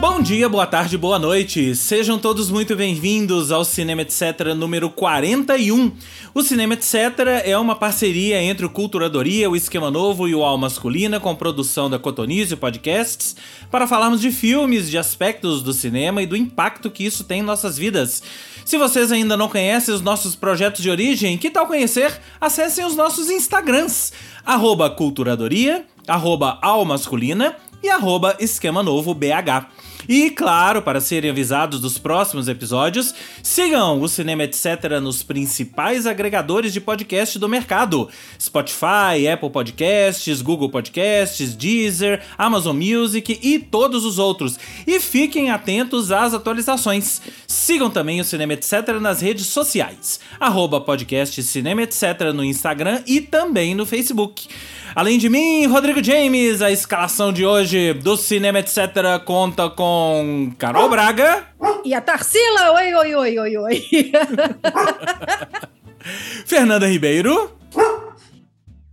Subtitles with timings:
[0.00, 1.74] Bom dia, boa tarde, boa noite.
[1.74, 5.90] Sejam todos muito bem-vindos ao Cinema Etc número 41.
[6.32, 6.94] O Cinema Etc
[7.44, 11.90] é uma parceria entre o Culturadoria, o Esquema Novo e o Al Masculina, com produção
[11.90, 13.34] da Cotonizio Podcasts,
[13.72, 17.42] para falarmos de filmes, de aspectos do cinema e do impacto que isso tem em
[17.42, 18.22] nossas vidas.
[18.64, 22.20] Se vocês ainda não conhecem os nossos projetos de origem, que tal conhecer?
[22.40, 24.12] Acessem os nossos Instagrams,
[24.46, 29.87] arroba Culturadoria, arroba Al Masculina e arroba Esquema Novo BH.
[30.06, 34.64] E claro, para serem avisados dos próximos episódios, sigam o Cinema Etc.
[35.02, 38.08] nos principais agregadores de podcast do mercado:
[38.40, 44.58] Spotify, Apple Podcasts, Google Podcasts, Deezer, Amazon Music e todos os outros.
[44.86, 47.20] E fiquem atentos às atualizações.
[47.46, 48.72] Sigam também o Cinema Etc.
[49.00, 52.32] nas redes sociais: arroba podcast Cinema Etc.
[52.34, 54.48] no Instagram e também no Facebook.
[54.94, 58.78] Além de mim, Rodrigo James, a escalação de hoje do Cinema Etc.
[59.24, 59.87] conta com
[60.58, 61.46] Carol Braga.
[61.84, 63.86] E a Tarsila, oi, oi, oi, oi, oi.
[66.46, 67.56] Fernanda Ribeiro.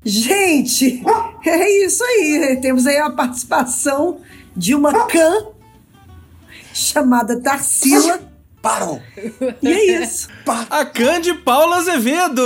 [0.03, 1.02] Gente,
[1.45, 2.59] é isso aí.
[2.61, 4.21] Temos aí a participação
[4.55, 5.47] de uma cã
[6.73, 8.19] chamada Tarsila.
[8.61, 9.02] Parou!
[9.61, 10.27] E é isso.
[10.69, 12.41] A Cande Paula Azevedo.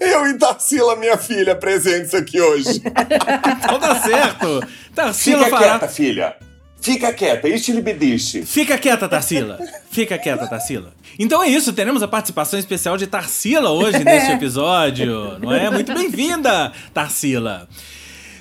[0.00, 2.82] Eu e Tarsila, minha filha, presentes aqui hoje.
[3.64, 4.66] Então tá certo.
[4.94, 5.70] Tarsila Fica fará...
[5.70, 6.36] quieta, filha.
[6.80, 8.44] Fica quieta, este libidiche.
[8.44, 9.58] Fica quieta, Tarsila.
[9.90, 10.92] Fica quieta, Tarsila.
[11.18, 15.70] Então é isso, teremos a participação especial de Tarsila hoje neste episódio, não é?
[15.70, 17.66] Muito bem-vinda, Tarsila.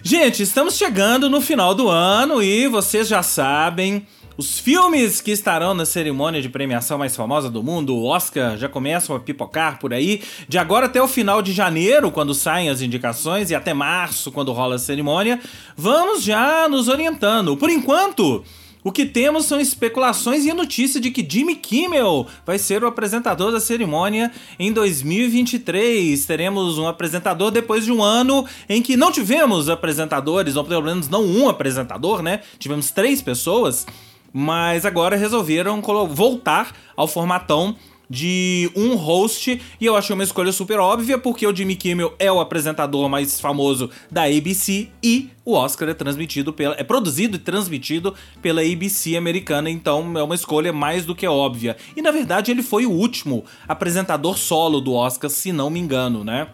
[0.03, 4.05] Gente, estamos chegando no final do ano e vocês já sabem,
[4.37, 8.67] os filmes que estarão na cerimônia de premiação mais famosa do mundo, o Oscar, já
[8.67, 10.21] começam a pipocar por aí.
[10.47, 14.51] De agora até o final de janeiro, quando saem as indicações, e até março, quando
[14.51, 15.39] rola a cerimônia,
[15.77, 17.55] vamos já nos orientando.
[17.55, 18.43] Por enquanto.
[18.85, 22.87] O que temos são especulações e a notícia de que Jimmy Kimmel vai ser o
[22.87, 24.29] apresentador da cerimônia
[24.59, 26.25] em 2023.
[26.25, 31.07] Teremos um apresentador depois de um ano em que não tivemos apresentadores, ou pelo menos
[31.07, 32.41] não um apresentador, né?
[32.59, 33.85] Tivemos três pessoas
[34.33, 37.75] mas agora resolveram voltar ao formatão
[38.09, 42.31] de um host e eu achei uma escolha super óbvia porque o Jimmy Kimmel é
[42.31, 47.39] o apresentador mais famoso da ABC e o Oscar é transmitido pela é produzido e
[47.39, 51.75] transmitido pela ABC americana, então é uma escolha mais do que óbvia.
[51.95, 56.23] E na verdade ele foi o último apresentador solo do Oscar, se não me engano,
[56.23, 56.47] né?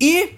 [0.00, 0.30] E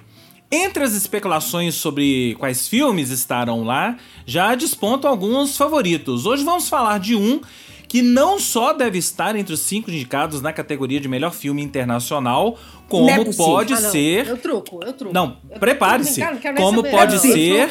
[0.51, 6.25] entre as especulações sobre quais filmes estarão lá, já despontam alguns favoritos.
[6.27, 7.41] Hoje vamos falar de um
[7.87, 12.59] que não só deve estar entre os cinco indicados na categoria de melhor filme internacional,
[12.87, 14.27] como é pode Ah, ser.
[14.27, 15.15] Eu truco, eu truco.
[15.15, 16.21] Não, prepare-se.
[16.57, 16.91] Como saber.
[16.91, 17.71] pode Eu ser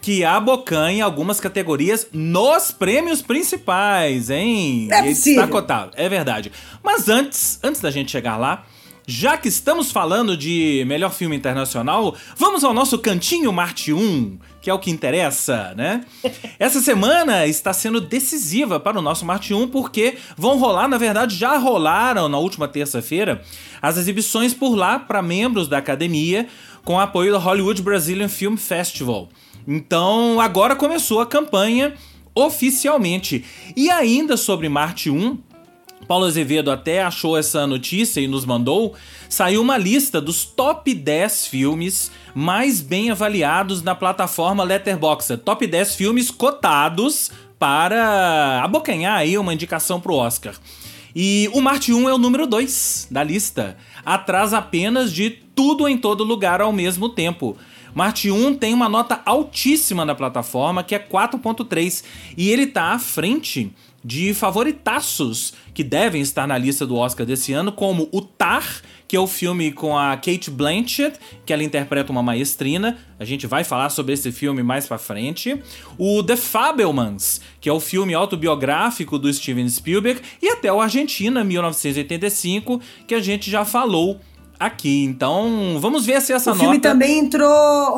[0.00, 4.88] que abocanha algumas categorias nos prêmios principais, hein?
[4.90, 5.08] É.
[5.10, 6.52] Está cotado, é verdade.
[6.82, 8.64] Mas antes, antes da gente chegar lá,
[9.10, 14.68] já que estamos falando de melhor filme internacional, vamos ao nosso cantinho Marte 1, que
[14.68, 16.04] é o que interessa, né?
[16.58, 21.34] Essa semana está sendo decisiva para o nosso Marte 1 porque vão rolar, na verdade
[21.34, 23.40] já rolaram na última terça-feira,
[23.80, 26.46] as exibições por lá para membros da academia
[26.84, 29.30] com apoio do Hollywood Brazilian Film Festival.
[29.66, 31.94] Então, agora começou a campanha
[32.34, 33.44] oficialmente.
[33.74, 35.38] E ainda sobre Marte 1,
[36.08, 38.94] Paulo Azevedo até achou essa notícia e nos mandou.
[39.28, 45.36] Saiu uma lista dos top 10 filmes mais bem avaliados na plataforma Letterboxd.
[45.36, 50.54] Top 10 filmes cotados para abocanhar aí uma indicação pro Oscar.
[51.14, 55.98] E o Marte 1 é o número 2 da lista, atrás apenas de Tudo em
[55.98, 57.56] Todo Lugar ao mesmo tempo.
[57.94, 62.04] Marte 1 tem uma nota altíssima na plataforma, que é 4.3,
[62.36, 63.72] e ele tá à frente
[64.04, 69.16] de favoritaços que devem estar na lista do Oscar desse ano, como o Tar, que
[69.16, 72.96] é o filme com a Kate Blanchett, que ela interpreta uma maestrina.
[73.18, 75.60] A gente vai falar sobre esse filme mais pra frente.
[75.96, 81.42] O The Fabelmans, que é o filme autobiográfico do Steven Spielberg, e até o Argentina
[81.42, 84.20] 1985, que a gente já falou
[84.58, 85.04] aqui.
[85.04, 87.48] Então, vamos ver se essa O filme nota também entrou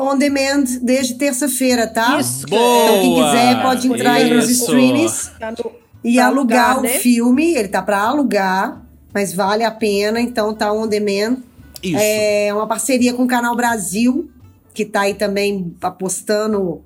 [0.01, 2.19] on demand desde terça-feira, tá?
[2.19, 2.45] Isso.
[2.47, 2.83] Boa!
[2.83, 4.63] Então quem quiser pode entrar aí nos Isso.
[4.65, 6.89] streams Tá no- e Pra alugar alugar, o né?
[6.99, 7.53] filme.
[7.55, 8.81] Ele tá pra alugar,
[9.13, 11.37] mas vale a pena, então tá on demand.
[11.83, 11.97] Isso.
[11.99, 14.29] É uma parceria com o Canal Brasil,
[14.73, 16.81] que tá aí também apostando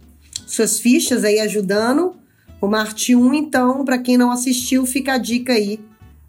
[0.47, 2.15] suas fichas aí, ajudando.
[2.61, 5.79] O Marte 1, então, pra quem não assistiu, fica a dica aí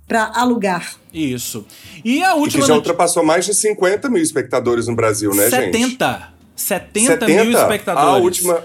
[0.06, 0.94] pra alugar.
[1.12, 1.64] Isso.
[2.04, 5.48] E a E que última já ultrapassou mais de 50 mil espectadores no Brasil, né,
[5.48, 5.76] gente?
[5.78, 6.32] 70.
[6.54, 8.08] 70, mil espectadores.
[8.08, 8.64] A última,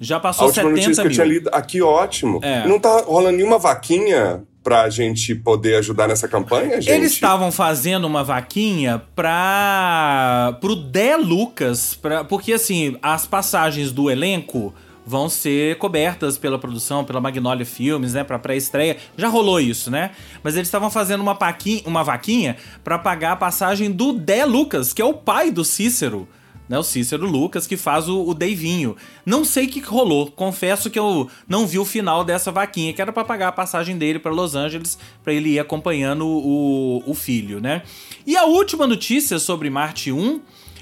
[0.00, 1.14] Já A passou última 70 notícia que eu mil.
[1.14, 1.50] tinha lido.
[1.52, 2.40] Aqui, ótimo.
[2.42, 2.66] É.
[2.66, 6.90] Não tá rolando nenhuma vaquinha pra gente poder ajudar nessa campanha, gente?
[6.90, 10.56] Eles estavam fazendo uma vaquinha pra.
[10.60, 14.74] pro Dé Lucas, pra, porque assim, as passagens do elenco
[15.06, 18.98] vão ser cobertas pela produção, pela Magnolia Filmes, né, pra pré-estreia.
[19.16, 20.10] Já rolou isso, né?
[20.42, 24.92] Mas eles estavam fazendo uma, paquinha, uma vaquinha pra pagar a passagem do Dé Lucas,
[24.92, 26.28] que é o pai do Cícero.
[26.68, 28.94] Né, o Cícero Lucas, que faz o, o Deivinho.
[29.24, 30.30] Não sei o que rolou.
[30.30, 33.96] Confesso que eu não vi o final dessa vaquinha, que era pra pagar a passagem
[33.96, 37.82] dele pra Los Angeles, pra ele ir acompanhando o, o filho, né?
[38.26, 40.40] E a última notícia sobre Marte 1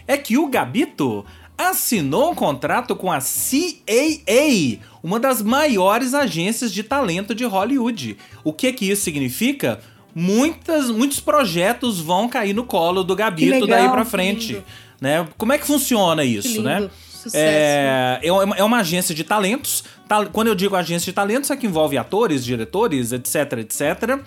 [0.09, 1.25] é que o Gabito
[1.57, 8.17] assinou um contrato com a CAA, uma das maiores agências de talento de Hollywood.
[8.45, 9.81] O que que isso significa?
[10.15, 14.53] Muitas, muitos projetos vão cair no colo do Gabito daí pra que frente.
[14.55, 14.65] lindo.
[15.01, 15.27] Né?
[15.37, 16.63] Como é que funciona isso, lindo.
[16.63, 16.91] né?
[17.11, 17.37] Sucesso.
[17.37, 18.33] É, é
[18.63, 19.83] uma, é agência de talentos.
[20.09, 24.21] Tal- Quando eu digo agência de talentos, é que envolve atores, diretores, etc, etc.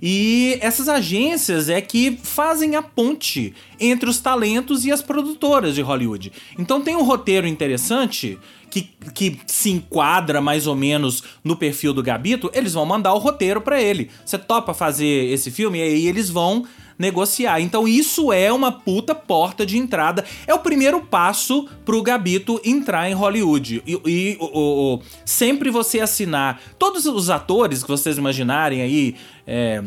[0.00, 5.82] E essas agências é que fazem a ponte entre os talentos e as produtoras de
[5.82, 6.32] Hollywood.
[6.58, 8.38] Então tem um roteiro interessante
[8.70, 13.18] que, que se enquadra mais ou menos no perfil do Gabito, eles vão mandar o
[13.18, 14.10] roteiro pra ele.
[14.24, 15.78] Você topa fazer esse filme?
[15.78, 16.64] E aí eles vão
[16.98, 17.60] negociar.
[17.60, 20.24] Então isso é uma puta porta de entrada.
[20.46, 23.82] É o primeiro passo pro Gabito entrar em Hollywood.
[23.86, 29.14] E, e o- o- sempre você assinar todos os atores que vocês imaginarem aí.
[29.46, 29.82] é,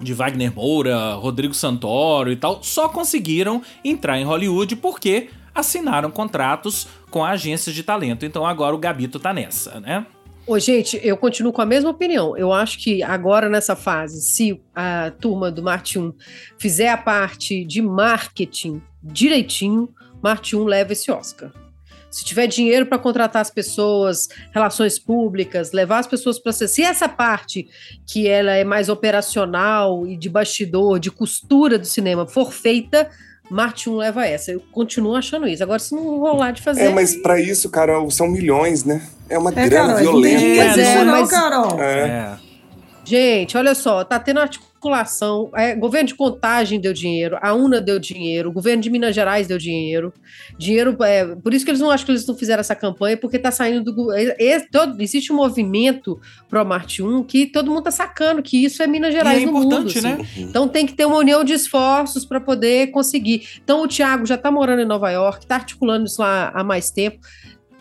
[0.00, 6.88] de Wagner Moura, Rodrigo Santoro e tal, só conseguiram entrar em Hollywood porque assinaram contratos
[7.08, 8.26] com agências de talento.
[8.26, 10.04] Então agora o Gabito tá nessa, né?
[10.44, 12.36] Ô, gente, eu continuo com a mesma opinião.
[12.36, 16.12] Eu acho que agora, nessa fase, se a turma do Marte 1
[16.58, 19.88] fizer a parte de marketing direitinho,
[20.20, 21.52] Marte 1 leva esse Oscar.
[22.10, 26.68] Se tiver dinheiro para contratar as pessoas, relações públicas, levar as pessoas para ser.
[26.68, 27.68] Se essa parte
[28.06, 33.08] que ela é mais operacional e de bastidor, de costura do cinema for feita,
[33.50, 34.50] Marte 1 leva essa.
[34.52, 35.62] Eu continuo achando isso.
[35.62, 36.84] Agora, se não rolar de fazer.
[36.84, 39.02] É, mas pra isso, Carol, são milhões, né?
[39.28, 40.64] É uma É, grana Carol, não tem violenta.
[40.74, 41.80] Pois é, disso não, mas- Carol.
[41.80, 42.00] É.
[42.08, 42.36] É.
[43.04, 44.40] Gente, olha só, tá tendo
[44.82, 45.50] articulação.
[45.54, 49.46] É, governo de Contagem deu dinheiro, a UNA deu dinheiro, o governo de Minas Gerais
[49.46, 50.12] deu dinheiro.
[50.58, 53.38] Dinheiro, é, por isso que eles não acham que eles não fizeram essa campanha, porque
[53.38, 54.12] tá saindo do.
[54.12, 58.64] é- é- todo- existe um movimento pro Marte 1 que todo mundo tá sacando que
[58.64, 59.66] isso é Minas Gerais é no mundo.
[59.66, 60.08] importante, assim.
[60.08, 60.28] né?
[60.36, 63.48] Então tem que ter uma união de esforços para poder conseguir.
[63.62, 66.90] Então o Thiago já tá morando em Nova York, tá articulando isso lá há mais
[66.90, 67.18] tempo.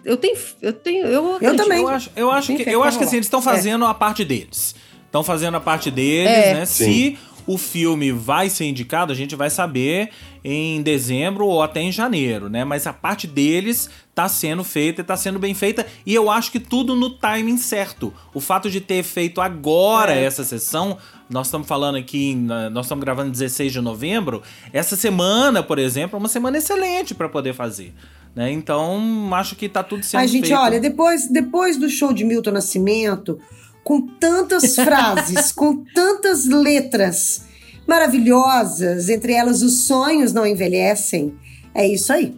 [0.03, 0.35] Eu tenho.
[0.61, 1.05] Eu tenho.
[1.05, 1.61] Eu, acredito.
[1.63, 1.79] também.
[1.81, 4.73] Eu acho, eu acho que, eu acho que assim, eles estão fazendo a parte deles.
[5.11, 6.53] Estão fazendo a parte deles, É.
[6.53, 6.65] né?
[6.65, 6.85] Sim.
[6.85, 10.09] Se o filme vai ser indicado, a gente vai saber
[10.43, 12.63] em dezembro ou até em janeiro, né?
[12.63, 15.85] Mas a parte deles tá sendo feita e tá sendo bem feita.
[16.05, 18.13] E eu acho que tudo no timing certo.
[18.33, 20.23] O fato de ter feito agora É.
[20.23, 20.97] essa sessão,
[21.29, 22.33] nós estamos falando aqui,
[22.71, 24.41] nós estamos gravando 16 de novembro.
[24.71, 27.93] Essa semana, por exemplo, é uma semana excelente para poder fazer.
[28.35, 28.49] Né?
[28.51, 30.57] Então, acho que tá tudo sendo Ai, gente, feito.
[30.59, 33.37] olha, depois, depois do show de Milton Nascimento,
[33.83, 37.43] com tantas frases, com tantas letras
[37.87, 41.33] maravilhosas, entre elas os sonhos não envelhecem,
[41.73, 42.35] é isso aí.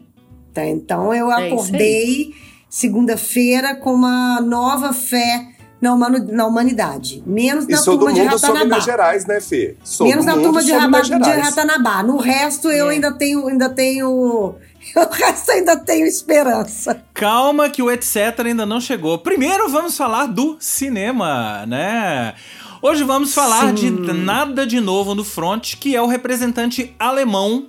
[0.54, 0.66] Tá?
[0.66, 2.34] Então eu É acordei
[2.70, 5.48] segunda-feira com uma nova fé
[5.82, 7.24] na, humano- na humanidade.
[7.26, 8.64] Menos E na turma de Ratanabá.
[8.64, 9.76] Minas Gerais, né, Fê?
[9.98, 10.72] Todo Menos na turma de.
[10.72, 12.04] Ratanabá.
[12.04, 12.94] No resto, eu É.
[12.94, 14.56] ainda tenho, ainda tenho.
[14.96, 17.04] O resto ainda tenho esperança.
[17.14, 19.18] Calma que o etc ainda não chegou.
[19.18, 22.34] Primeiro vamos falar do cinema, né?
[22.82, 23.96] Hoje vamos falar Sim.
[23.96, 27.68] de Nada de Novo no Front, que é o representante alemão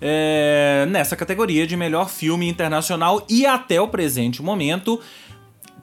[0.00, 5.00] é, nessa categoria de melhor filme internacional e até o presente momento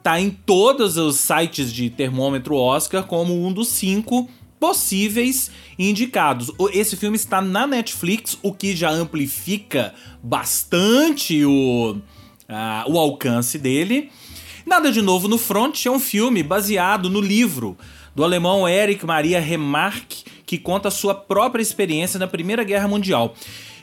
[0.02, 4.28] tá em todos os sites de termômetro Oscar como um dos cinco
[4.62, 6.52] possíveis indicados.
[6.72, 9.92] Esse filme está na Netflix, o que já amplifica
[10.22, 11.96] bastante o,
[12.48, 14.08] ah, o alcance dele.
[14.64, 17.76] Nada de novo no Front é um filme baseado no livro
[18.14, 23.34] do alemão Erich Maria Remarque, que conta sua própria experiência na Primeira Guerra Mundial.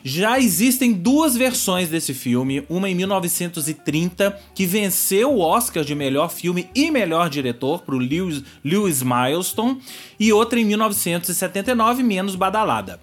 [0.04, 6.30] Já existem duas versões desse filme, uma em 1930, que venceu o Oscar de melhor
[6.30, 9.80] filme e melhor diretor para o Lewis, Lewis Milestone,
[10.16, 13.00] e outra em 1979, menos badalada.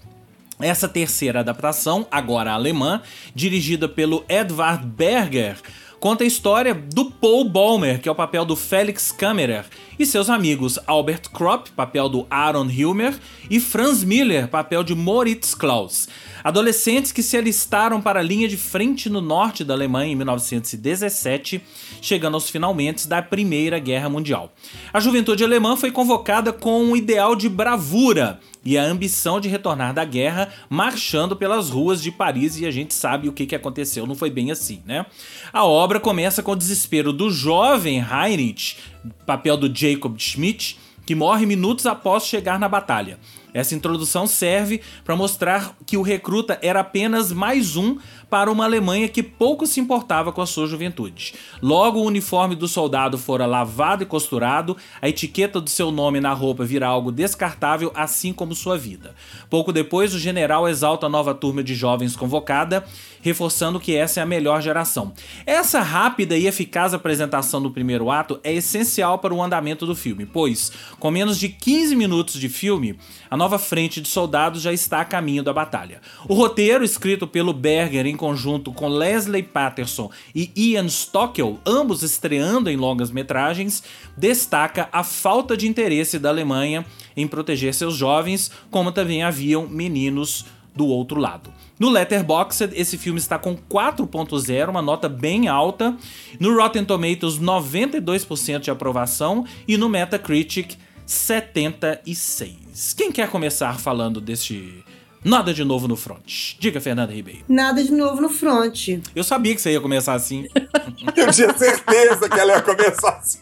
[0.62, 3.02] Essa terceira adaptação, agora alemã,
[3.36, 5.58] dirigida pelo Edvard Berger,
[6.00, 9.66] conta a história do Paul Ballmer, que é o papel do Felix Kammerer,
[9.98, 13.16] e seus amigos Albert Kropp, papel do Aaron Hilmer,
[13.50, 16.08] e Franz Miller, papel de Moritz Klaus.
[16.48, 21.62] Adolescentes que se alistaram para a linha de frente no norte da Alemanha em 1917,
[22.02, 24.54] chegando aos finalmente da Primeira Guerra Mundial.
[24.94, 29.94] A juventude alemã foi convocada com um ideal de bravura e a ambição de retornar
[29.94, 34.08] da guerra marchando pelas ruas de Paris e a gente sabe o que, que aconteceu,
[34.08, 35.06] não foi bem assim, né?
[35.52, 38.78] A obra começa com o desespero do jovem Heinrich,
[39.26, 43.18] papel do Jacob Schmidt, que morre minutos após chegar na batalha.
[43.54, 47.98] Essa introdução serve para mostrar que o recruta era apenas mais um
[48.30, 51.34] para uma Alemanha que pouco se importava com a sua juventude.
[51.62, 56.34] Logo, o uniforme do soldado fora lavado e costurado, a etiqueta do seu nome na
[56.34, 59.16] roupa vira algo descartável, assim como sua vida.
[59.50, 62.86] Pouco depois, o general exalta a nova turma de jovens convocada,
[63.22, 65.14] reforçando que essa é a melhor geração.
[65.46, 70.26] Essa rápida e eficaz apresentação do primeiro ato é essencial para o andamento do filme,
[70.26, 72.98] pois, com menos de 15 minutos de filme,
[73.30, 76.02] a nova frente de soldados já está a caminho da batalha.
[76.28, 82.70] O roteiro, escrito pelo Berger em conjunto com Leslie Patterson e Ian Stockwell, ambos estreando
[82.70, 83.84] em longas metragens,
[84.18, 90.46] destaca a falta de interesse da Alemanha em proteger seus jovens, como também haviam meninos
[90.76, 91.52] do outro lado.
[91.80, 95.98] No Letterboxd, esse filme está com 4.0, uma nota bem alta.
[96.40, 100.76] No Rotten Tomatoes, 92% de aprovação e no Metacritic,
[101.06, 102.67] 76.
[102.96, 104.84] Quem quer começar falando deste
[105.26, 106.56] Nada de novo no front.
[106.60, 107.44] Diga, Fernanda Ribeiro.
[107.50, 109.00] Nada de novo no front.
[109.16, 110.48] Eu sabia que você ia começar assim.
[111.18, 113.40] Eu tinha certeza que ela ia começar assim.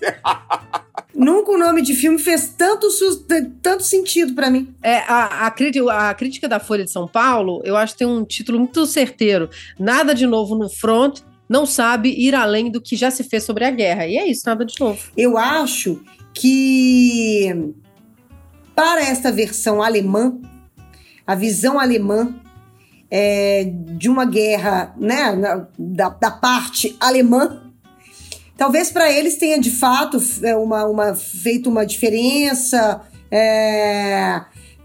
[1.13, 2.88] Nunca o nome de filme fez tanto,
[3.62, 4.74] tanto sentido para mim.
[4.82, 8.24] É, a, a, a, crítica da Folha de São Paulo, eu acho que tem um
[8.24, 9.50] título muito certeiro.
[9.77, 13.65] Nada de novo no front, não sabe ir além do que já se fez sobre
[13.65, 14.08] a guerra.
[14.08, 15.00] E é isso, nada de novo.
[15.15, 16.01] Eu acho
[16.34, 17.74] que
[18.75, 20.38] para esta versão alemã,
[21.25, 22.36] a visão alemã
[23.10, 27.62] é, de uma guerra, né, da, da parte alemã,
[28.58, 33.01] talvez para eles tenha de fato é, uma, uma, feito uma diferença.
[33.32, 34.41] É,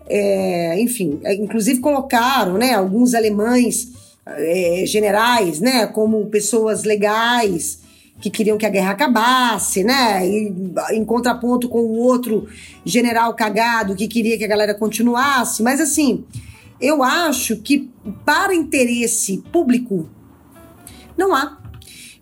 [0.09, 3.89] é, enfim, é, inclusive colocaram né, alguns alemães
[4.27, 7.80] é, generais né, como pessoas legais
[8.21, 10.27] que queriam que a guerra acabasse, né?
[10.27, 10.53] E,
[10.93, 12.47] em contraponto com o outro
[12.85, 15.63] general cagado que queria que a galera continuasse.
[15.63, 16.25] Mas assim,
[16.81, 17.91] eu acho que
[18.25, 20.09] para interesse público
[21.17, 21.59] não há.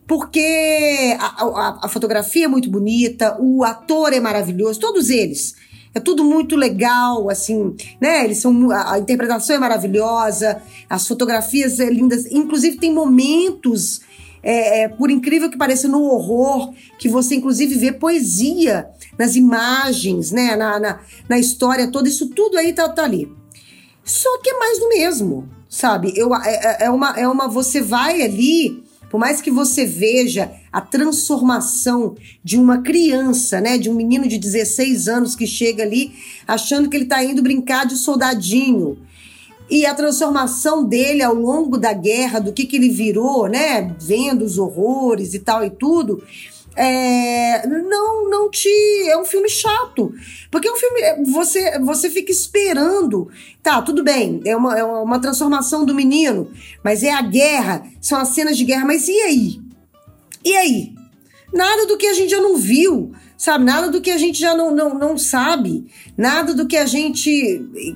[0.06, 5.54] Porque a, a, a fotografia é muito bonita, o ator é maravilhoso, todos eles.
[5.94, 8.24] É tudo muito legal, assim, né?
[8.24, 14.00] Eles são a interpretação é maravilhosa, as fotografias é lindas, inclusive tem momentos
[14.42, 20.30] é, é, por incrível que pareça, no horror, que você inclusive vê poesia nas imagens,
[20.30, 20.56] né?
[20.56, 23.30] Na, na, na história toda, isso tudo aí tá, tá, ali.
[24.04, 26.12] Só que é mais do mesmo, sabe?
[26.16, 27.48] Eu, é, é, é uma, é uma.
[27.48, 33.76] Você vai ali, por mais que você veja a transformação de uma criança, né?
[33.76, 36.12] De um menino de 16 anos que chega ali
[36.46, 38.98] achando que ele tá indo brincar de soldadinho
[39.70, 43.94] e a transformação dele ao longo da guerra, do que, que ele virou, né?
[44.00, 46.22] Vendo os horrores e tal e tudo.
[46.74, 48.68] É, não, não te.
[49.08, 50.12] É um filme chato.
[50.50, 51.24] Porque é um filme.
[51.32, 53.28] Você, você fica esperando.
[53.62, 54.40] Tá, tudo bem.
[54.44, 56.50] É uma, é uma transformação do menino.
[56.82, 57.84] Mas é a guerra.
[58.00, 58.86] São as cenas de guerra.
[58.86, 59.60] Mas e aí?
[60.44, 60.94] E aí?
[61.52, 63.64] Nada do que a gente já não viu sabe?
[63.64, 67.30] Nada do que a gente já não, não, não sabe, nada do que a gente.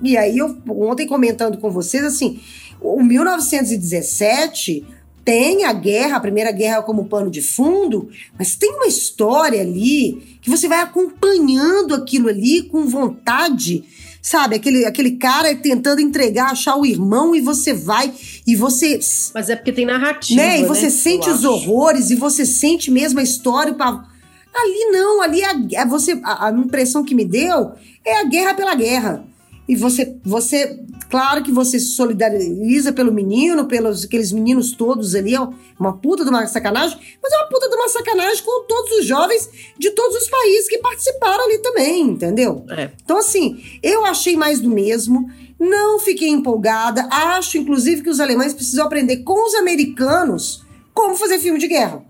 [0.02, 2.40] E aí, eu ontem comentando com vocês, assim,
[2.80, 4.86] o 1917
[5.24, 8.08] tem a guerra, a primeira guerra como pano de fundo,
[8.38, 13.84] mas tem uma história ali que você vai acompanhando aquilo ali com vontade.
[14.24, 18.14] Sabe, aquele, aquele cara tentando entregar, achar o irmão e você vai
[18.46, 19.00] e você.
[19.34, 20.40] Mas é porque tem narrativa.
[20.40, 20.60] Né?
[20.60, 20.90] E você né?
[20.90, 21.50] sente Eu os acho.
[21.50, 23.74] horrores e você sente mesmo a história.
[23.74, 24.04] Pra
[24.54, 27.72] Ali não, ali é, é você, a, a, impressão que me deu
[28.04, 29.24] é a guerra pela guerra.
[29.66, 30.78] E você, você,
[31.08, 35.40] claro que você se solidariza pelo menino, pelos aqueles meninos todos ali, é
[35.78, 39.06] uma puta de uma sacanagem, mas é uma puta de uma sacanagem com todos os
[39.06, 42.66] jovens de todos os países que participaram ali também, entendeu?
[42.70, 42.90] É.
[43.02, 45.30] Então, assim, eu achei mais do mesmo.
[45.58, 47.08] Não fiquei empolgada.
[47.10, 52.04] Acho, inclusive, que os alemães precisam aprender com os americanos como fazer filme de guerra.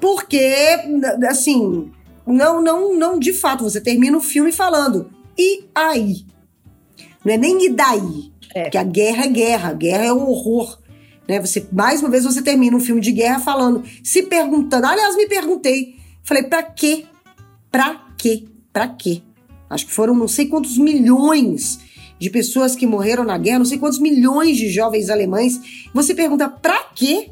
[0.00, 0.54] Porque,
[1.28, 1.90] assim,
[2.26, 6.24] não, não, não, de fato, você termina o filme falando, e aí?
[7.24, 8.32] Não é nem e daí?
[8.54, 8.62] É.
[8.62, 10.78] Porque a guerra é guerra, guerra é horror.
[11.28, 11.40] Né?
[11.40, 14.86] Você, mais uma vez, você termina um filme de guerra falando, se perguntando.
[14.86, 15.96] Aliás, me perguntei.
[16.22, 17.04] Falei, pra quê?
[17.70, 18.44] Pra quê?
[18.72, 19.22] Pra quê?
[19.68, 21.78] Acho que foram não sei quantos milhões
[22.18, 25.60] de pessoas que morreram na guerra, não sei quantos milhões de jovens alemães.
[25.94, 27.30] Você pergunta, pra quê?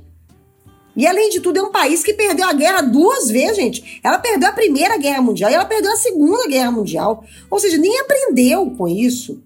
[0.98, 4.00] E além de tudo, é um país que perdeu a guerra duas vezes, gente.
[4.02, 7.24] Ela perdeu a Primeira Guerra Mundial e ela perdeu a Segunda Guerra Mundial.
[7.48, 9.40] Ou seja, nem aprendeu com isso.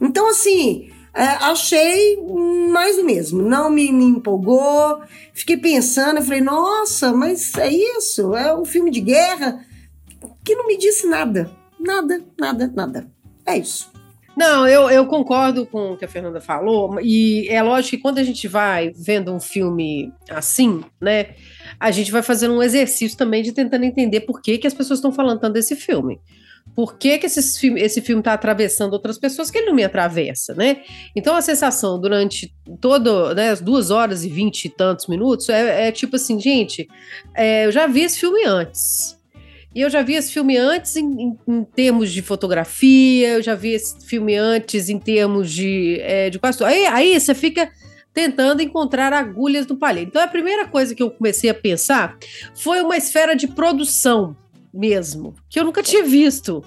[0.00, 2.16] Então, assim, é, achei
[2.72, 3.40] mais do mesmo.
[3.40, 5.00] Não me, me empolgou.
[5.32, 8.34] Fiquei pensando, eu falei, nossa, mas é isso?
[8.34, 9.64] É um filme de guerra
[10.44, 11.48] que não me disse nada.
[11.78, 13.08] Nada, nada, nada.
[13.46, 13.88] É isso.
[14.38, 18.18] Não, eu, eu concordo com o que a Fernanda falou, e é lógico que quando
[18.18, 21.30] a gente vai vendo um filme assim, né,
[21.80, 25.00] a gente vai fazendo um exercício também de tentando entender por que, que as pessoas
[25.00, 26.20] estão falando tanto desse filme.
[26.72, 29.82] Por que, que esse filme esse filme está atravessando outras pessoas que ele não me
[29.82, 30.82] atravessa, né?
[31.16, 35.88] Então a sensação durante todo, né, as duas horas e vinte e tantos minutos é,
[35.88, 36.86] é tipo assim, gente,
[37.34, 39.17] é, eu já vi esse filme antes.
[39.78, 43.54] E eu já vi esse filme antes em, em, em, termos de fotografia, eu já
[43.54, 47.70] vi esse filme antes em termos de, é, de quase aí, aí você fica
[48.12, 50.08] tentando encontrar agulhas no palheiro.
[50.08, 52.18] Então a primeira coisa que eu comecei a pensar
[52.56, 54.36] foi uma esfera de produção
[54.74, 56.60] mesmo, que eu nunca tinha visto.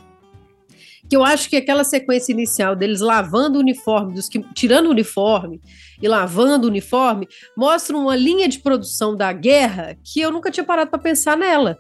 [1.10, 4.92] Que eu acho que aquela sequência inicial deles lavando o uniforme, dos que, tirando o
[4.92, 5.60] uniforme
[6.02, 7.28] e lavando o uniforme,
[7.58, 11.78] mostra uma linha de produção da guerra que eu nunca tinha parado para pensar nela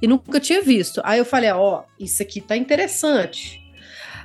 [0.00, 1.00] e nunca tinha visto.
[1.04, 3.60] Aí eu falei, ó, isso aqui tá interessante.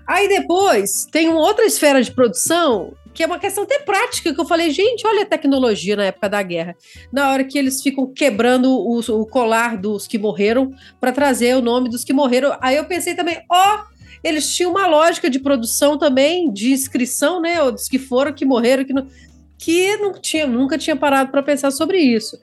[0.06, 4.42] Aí depois tem uma outra esfera de produção que é uma questão até prática, que
[4.42, 6.76] eu falei, gente, olha a tecnologia na época da guerra.
[7.12, 11.62] Na hora que eles ficam quebrando o, o colar dos que morreram para trazer o
[11.62, 12.58] nome dos que morreram.
[12.60, 13.84] Aí eu pensei também, ó,
[14.24, 17.62] eles tinham uma lógica de produção também, de inscrição, né?
[17.62, 19.08] Ou dos que foram, que morreram, que não,
[19.60, 22.38] que não tinha, nunca tinha parado para pensar sobre isso.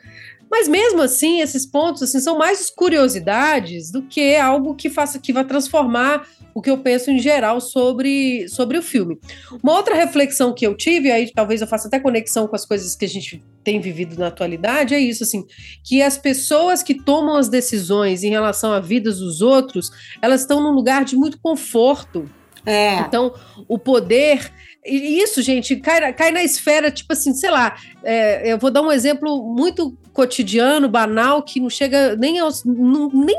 [0.51, 5.33] Mas mesmo assim, esses pontos assim, são mais curiosidades do que algo que faça que
[5.33, 9.19] vai transformar o que eu penso em geral sobre, sobre o filme.
[9.63, 12.97] Uma outra reflexão que eu tive, aí talvez eu faça até conexão com as coisas
[12.97, 15.45] que a gente tem vivido na atualidade, é isso, assim,
[15.85, 20.63] que as pessoas que tomam as decisões em relação à vida dos outros, elas estão
[20.63, 22.29] num lugar de muito conforto.
[22.67, 22.99] É.
[23.01, 23.33] Então,
[23.69, 24.53] o poder
[24.85, 28.81] e isso, gente, cai, cai na esfera, tipo assim, sei lá, é, eu vou dar
[28.81, 33.37] um exemplo muito cotidiano, banal, que não chega nem, aos, não, nem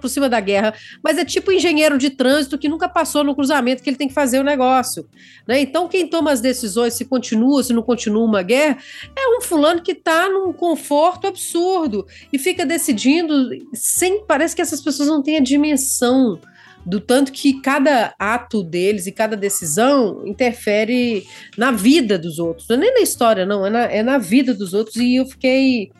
[0.00, 3.82] por cima da guerra, mas é tipo engenheiro de trânsito que nunca passou no cruzamento
[3.82, 5.06] que ele tem que fazer o negócio.
[5.46, 5.60] Né?
[5.60, 8.78] Então, quem toma as decisões, se continua, se não continua uma guerra,
[9.14, 14.24] é um fulano que está num conforto absurdo e fica decidindo sem.
[14.24, 16.40] Parece que essas pessoas não têm a dimensão
[16.84, 21.24] do tanto que cada ato deles e cada decisão interfere
[21.56, 22.68] na vida dos outros.
[22.68, 24.96] Não é nem na história, não, é na, é na vida dos outros.
[24.96, 25.90] E eu fiquei,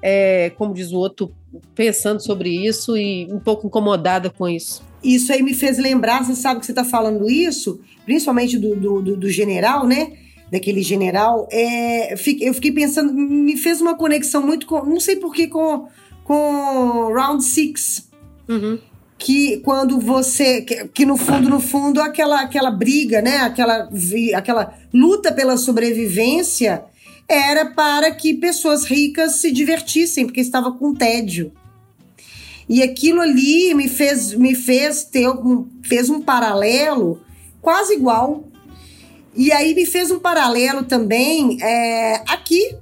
[0.00, 1.34] é, como diz o outro,
[1.74, 4.82] pensando sobre isso e um pouco incomodada com isso.
[5.02, 9.02] Isso aí me fez lembrar, você sabe que você está falando isso, principalmente do, do,
[9.02, 10.12] do, do general, né?
[10.50, 15.46] daquele general, é, eu fiquei pensando, me fez uma conexão muito com, não sei porquê,
[15.46, 15.86] com,
[16.24, 18.10] com Round Six.
[18.48, 18.89] Uhum
[19.20, 23.88] que quando você que, que, no fundo no fundo aquela aquela briga né aquela
[24.34, 26.82] aquela luta pela sobrevivência
[27.28, 31.52] era para que pessoas ricas se divertissem porque estava com tédio.
[32.68, 37.20] E aquilo ali me fez me fez ter um, fez um paralelo
[37.62, 38.44] quase igual.
[39.36, 42.74] E aí me fez um paralelo também é, aqui.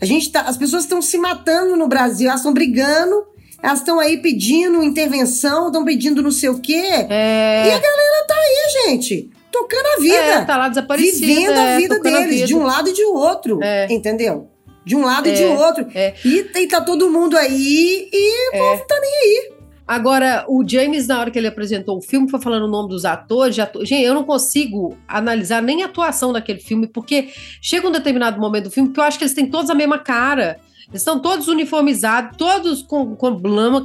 [0.00, 3.29] A gente tá, as pessoas estão se matando no Brasil elas estão brigando
[3.62, 6.82] elas estão aí pedindo intervenção, estão pedindo não sei o quê.
[7.08, 7.66] É...
[7.66, 9.30] E a galera tá aí, gente.
[9.52, 10.16] Tocando a vida.
[10.16, 11.26] É, tá lá desaparecida.
[11.26, 12.46] Vivendo a é, vida deles, a vida.
[12.46, 13.58] de um lado e de outro.
[13.62, 13.92] É.
[13.92, 14.48] Entendeu?
[14.84, 15.86] De um lado e de é, outro.
[15.94, 16.14] É.
[16.24, 19.60] E, e tá todo mundo aí e o povo tá nem aí.
[19.86, 23.04] Agora, o James, na hora que ele apresentou o filme, foi falando o nome dos
[23.04, 23.58] atores.
[23.58, 23.84] Ator...
[23.84, 28.64] Gente, eu não consigo analisar nem a atuação daquele filme, porque chega um determinado momento
[28.64, 30.60] do filme que eu acho que eles têm todos a mesma cara.
[30.90, 33.84] Eles estão todos uniformizados, todos com, com blama,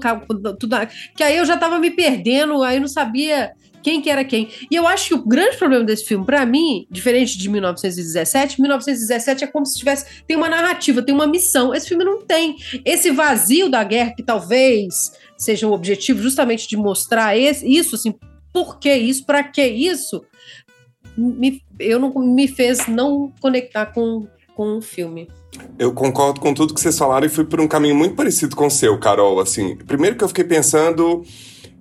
[0.60, 0.76] tudo,
[1.16, 3.54] que aí eu já tava me perdendo, aí eu não sabia
[3.86, 4.50] quem que era quem.
[4.72, 9.44] E eu acho que o grande problema desse filme, para mim, diferente de 1917, 1917
[9.44, 11.72] é como se tivesse tem uma narrativa, tem uma missão.
[11.72, 12.56] Esse filme não tem.
[12.84, 18.16] Esse vazio da guerra que talvez seja o objetivo justamente de mostrar esse, isso assim,
[18.52, 20.26] por que isso, para que isso?
[21.16, 25.28] Me, eu não me fez não conectar com, com o filme.
[25.78, 28.68] Eu concordo com tudo que vocês falaram e fui por um caminho muito parecido com
[28.68, 29.40] o seu, Carol.
[29.40, 31.24] Assim, primeiro que eu fiquei pensando,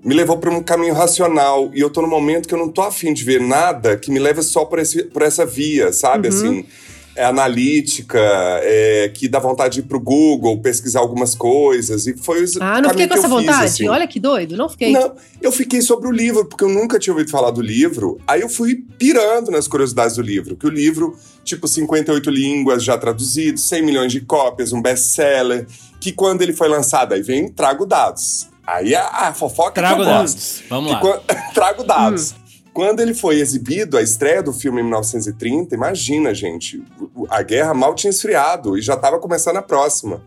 [0.04, 2.82] me levou para um caminho racional e eu tô no momento que eu não tô
[2.82, 6.28] afim de ver nada que me leve só por, esse, por essa via, sabe?
[6.28, 6.34] Uhum.
[6.34, 6.66] Assim,
[7.16, 8.20] analítica,
[8.62, 12.06] é, que dá vontade de ir pro Google, pesquisar algumas coisas.
[12.06, 13.62] E foi Ah, não fiquei com essa vontade?
[13.62, 13.88] Fiz, assim.
[13.88, 14.92] Olha que doido, não fiquei.
[14.92, 18.18] Não, eu fiquei sobre o livro, porque eu nunca tinha ouvido falar do livro.
[18.26, 22.98] Aí eu fui pirando nas curiosidades do livro, que o livro, tipo, 58 línguas já
[22.98, 25.66] traduzidos, 100 milhões de cópias, um best-seller,
[26.00, 28.48] que quando ele foi lançado, aí vem trago dados.
[28.66, 30.62] Aí a, a fofoca Trago que dados.
[30.68, 31.00] Vamos lá.
[31.00, 31.22] Quando,
[31.52, 32.32] trago dados.
[32.32, 32.43] Hum.
[32.74, 36.82] Quando ele foi exibido, a estreia do filme em 1930, imagina, gente,
[37.30, 40.24] a guerra mal tinha esfriado e já estava começando a próxima.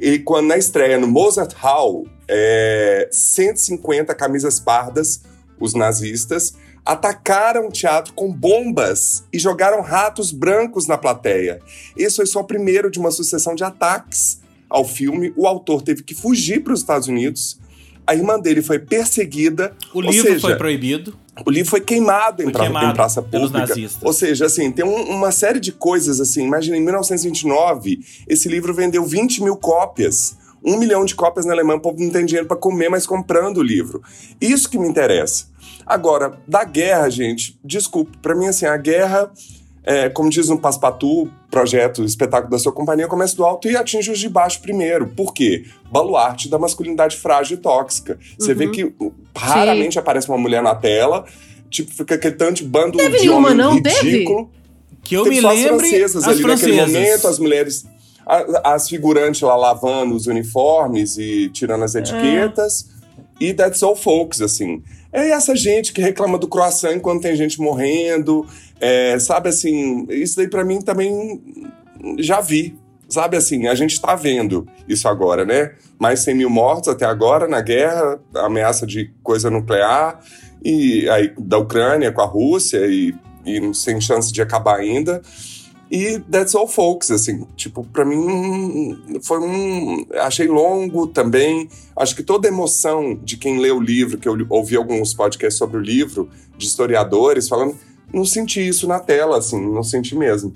[0.00, 5.20] E quando na estreia no Mozart Hall, é, 150 camisas pardas,
[5.60, 11.60] os nazistas, atacaram o teatro com bombas e jogaram ratos brancos na plateia.
[11.94, 15.30] Esse foi só o primeiro de uma sucessão de ataques ao filme.
[15.36, 17.60] O autor teve que fugir para os Estados Unidos.
[18.06, 19.74] A irmã dele foi perseguida.
[19.94, 21.14] O livro seja, foi proibido.
[21.46, 23.74] O livro foi queimado, em, foi pra, queimado em praça pública.
[24.02, 26.44] Ou seja, assim, tem um, uma série de coisas assim.
[26.44, 30.36] Imagina, em 1929, esse livro vendeu 20 mil cópias.
[30.64, 33.58] Um milhão de cópias na Alemanha, o povo não tem dinheiro para comer, mas comprando
[33.58, 34.02] o livro.
[34.40, 35.46] Isso que me interessa.
[35.84, 39.32] Agora, da guerra, gente, desculpe, para mim, assim, a guerra
[39.84, 44.10] é, como diz no Paspatu, projeto espetáculo da sua companhia, começa do alto e atinge
[44.10, 45.08] os de baixo primeiro.
[45.08, 45.64] Por quê?
[45.90, 48.18] Baluarte da masculinidade frágil e tóxica.
[48.38, 48.58] Você uhum.
[48.58, 48.94] vê que
[49.36, 49.98] raramente Sim.
[49.98, 51.24] aparece uma mulher na tela,
[51.68, 54.44] tipo, fica aquele tanto de bando teve de homem não, ridículo.
[54.44, 54.62] Teve?
[55.02, 56.76] Que eu teve me só lembre, as francesas as ali francesas.
[56.76, 57.84] naquele momento, as mulheres...
[58.62, 62.88] As figurantes lá lavando os uniformes e tirando as etiquetas.
[63.40, 63.44] É.
[63.46, 64.80] E that's all folks, assim.
[65.12, 68.46] É essa gente que reclama do croissant enquanto tem gente morrendo.
[68.84, 71.40] É, sabe assim, isso daí para mim também
[72.18, 72.76] já vi.
[73.08, 75.74] Sabe assim, a gente está vendo isso agora, né?
[76.00, 80.18] Mais 100 mil mortos até agora na guerra, ameaça de coisa nuclear,
[80.64, 83.14] e aí da Ucrânia com a Rússia, e,
[83.46, 85.22] e sem chance de acabar ainda.
[85.88, 90.06] E That's All Folks, assim, tipo, para mim foi um.
[90.22, 91.68] Achei longo também.
[91.94, 95.58] Acho que toda a emoção de quem lê o livro, que eu ouvi alguns podcasts
[95.58, 97.76] sobre o livro, de historiadores falando,
[98.12, 100.54] não senti isso na tela, assim, não senti mesmo.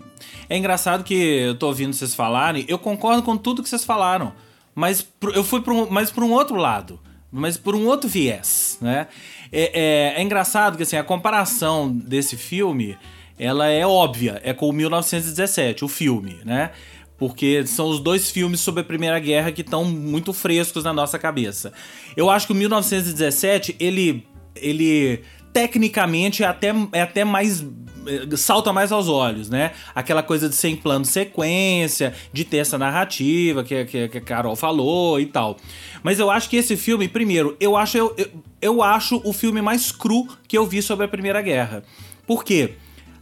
[0.49, 4.33] É engraçado que eu tô ouvindo vocês falarem, eu concordo com tudo que vocês falaram,
[4.75, 7.01] mas eu fui para um, mais para um outro lado,
[7.33, 9.09] mas por um outro viés, né?
[9.51, 12.97] É, é, é engraçado que assim, a comparação desse filme
[13.39, 16.71] ela é óbvia, é com o 1917, o filme, né?
[17.19, 21.19] Porque são os dois filmes sobre a Primeira Guerra que estão muito frescos na nossa
[21.19, 21.73] cabeça.
[22.17, 24.27] Eu acho que o 1917, ele.
[24.55, 25.23] ele
[25.57, 27.63] tecnicamente é até, é até mais.
[27.63, 29.73] Eh, salta mais aos olhos, né?
[29.95, 34.21] Aquela coisa de ser em plano sequência, de ter essa narrativa que, que, que a
[34.21, 35.57] Carol falou e tal.
[36.03, 38.29] Mas eu acho que esse filme, primeiro, eu acho, eu, eu,
[38.61, 41.83] eu acho o filme mais cru que eu vi sobre a Primeira Guerra.
[42.27, 42.75] Por quê?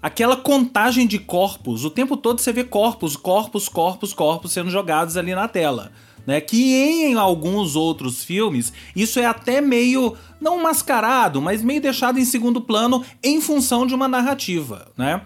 [0.02, 5.16] aquela contagem de corpos, o tempo todo você vê corpos, corpos, corpos, corpos sendo jogados
[5.16, 5.92] ali na tela.
[6.26, 12.18] Né, que em alguns outros filmes isso é até meio não mascarado, mas meio deixado
[12.18, 15.20] em segundo plano em função de uma narrativa, né?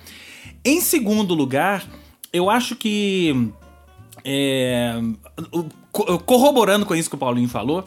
[0.64, 1.84] Em segundo lugar,
[2.32, 3.52] eu acho que
[4.24, 5.00] é,
[6.26, 7.84] corroborando com isso que o Paulinho falou,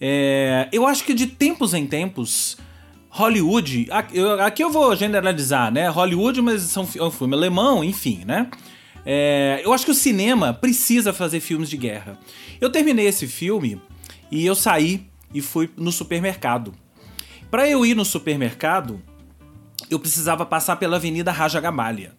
[0.00, 2.56] é, eu acho que de tempos em tempos
[3.10, 3.88] Hollywood,
[4.40, 5.88] aqui eu vou generalizar, né?
[5.88, 8.50] Hollywood, mas são, é um filme alemão, enfim, né?
[9.06, 12.18] É, eu acho que o cinema precisa fazer filmes de guerra.
[12.60, 13.80] Eu terminei esse filme
[14.30, 16.74] e eu saí e fui no supermercado.
[17.50, 19.02] Para eu ir no supermercado,
[19.90, 22.12] eu precisava passar pela Avenida Raja Gabalha.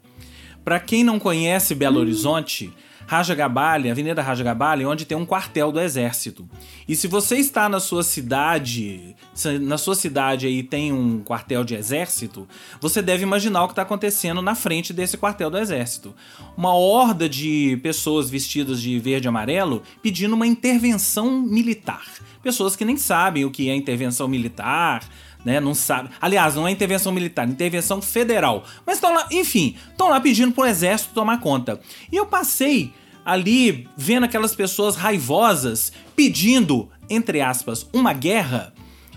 [0.64, 2.74] Para quem não conhece Belo Horizonte,
[3.08, 6.48] Raja Gabali, Avenida Raja Gabali, onde tem um quartel do exército.
[6.88, 9.16] E se você está na sua cidade,
[9.62, 12.48] na sua cidade aí tem um quartel de exército,
[12.82, 16.16] você deve imaginar o que está acontecendo na frente desse quartel do exército.
[16.58, 22.06] Uma horda de pessoas vestidas de verde e amarelo pedindo uma intervenção militar.
[22.42, 25.04] Pessoas que nem sabem o que é intervenção militar,
[25.46, 25.60] né?
[25.60, 26.10] Não sabe.
[26.20, 28.66] Aliás, não é intervenção militar, intervenção federal.
[28.86, 31.80] Mas estão lá, enfim, estão lá pedindo pro exército tomar conta.
[32.12, 32.92] E eu passei
[33.24, 38.74] ali vendo aquelas pessoas raivosas pedindo, entre aspas, uma guerra.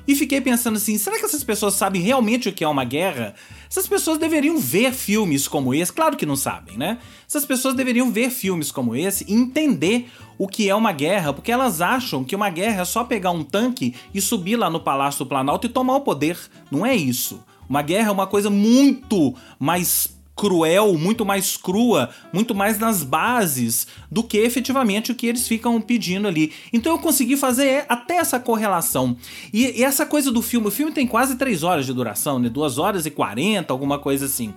[0.09, 3.35] E fiquei pensando assim: será que essas pessoas sabem realmente o que é uma guerra?
[3.71, 6.97] Essas pessoas deveriam ver filmes como esse, claro que não sabem, né?
[7.29, 11.53] Essas pessoas deveriam ver filmes como esse e entender o que é uma guerra, porque
[11.53, 15.27] elas acham que uma guerra é só pegar um tanque e subir lá no Palácio
[15.27, 16.39] do Planalto e tomar o poder.
[16.71, 17.45] Não é isso.
[17.69, 23.89] Uma guerra é uma coisa muito mais cruel, muito mais crua, muito mais nas bases
[24.09, 26.53] do que efetivamente o que eles ficam pedindo ali.
[26.73, 29.17] Então eu consegui fazer até essa correlação.
[29.53, 32.49] E, e essa coisa do filme, o filme tem quase 3 horas de duração, né?
[32.49, 34.55] 2 horas e 40, alguma coisa assim.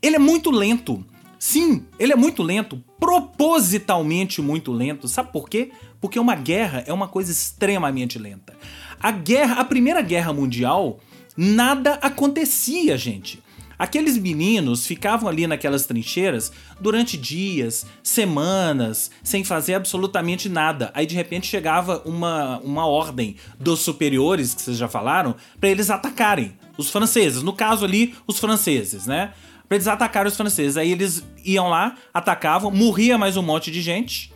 [0.00, 1.04] Ele é muito lento.
[1.38, 5.06] Sim, ele é muito lento, propositalmente muito lento.
[5.06, 5.70] Sabe por quê?
[6.00, 8.56] Porque uma guerra é uma coisa extremamente lenta.
[8.98, 10.98] A guerra, a Primeira Guerra Mundial,
[11.36, 13.40] nada acontecia, gente.
[13.78, 20.90] Aqueles meninos ficavam ali naquelas trincheiras durante dias, semanas, sem fazer absolutamente nada.
[20.94, 25.90] Aí de repente chegava uma, uma ordem dos superiores, que vocês já falaram, para eles
[25.90, 27.42] atacarem os franceses.
[27.42, 29.32] No caso ali, os franceses, né?
[29.68, 30.76] Pra eles atacarem os franceses.
[30.76, 34.32] Aí eles iam lá, atacavam, morria mais um monte de gente,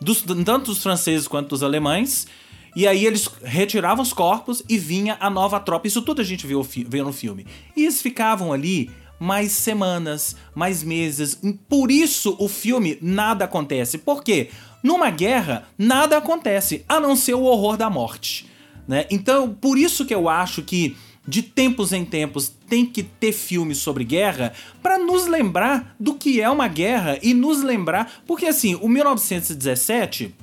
[0.00, 2.26] dos, tanto dos franceses quanto dos alemães.
[2.74, 5.86] E aí eles retiravam os corpos e vinha a nova tropa.
[5.86, 7.46] Isso tudo a gente viu, viu no filme.
[7.76, 11.38] E eles ficavam ali mais semanas, mais meses.
[11.68, 13.98] Por isso o filme nada acontece.
[13.98, 14.48] Por quê?
[14.82, 18.50] Numa guerra, nada acontece, a não ser o horror da morte.
[18.88, 19.06] Né?
[19.10, 23.78] Então, por isso que eu acho que de tempos em tempos tem que ter filmes
[23.78, 28.74] sobre guerra para nos lembrar do que é uma guerra e nos lembrar, porque assim,
[28.76, 30.34] o 1917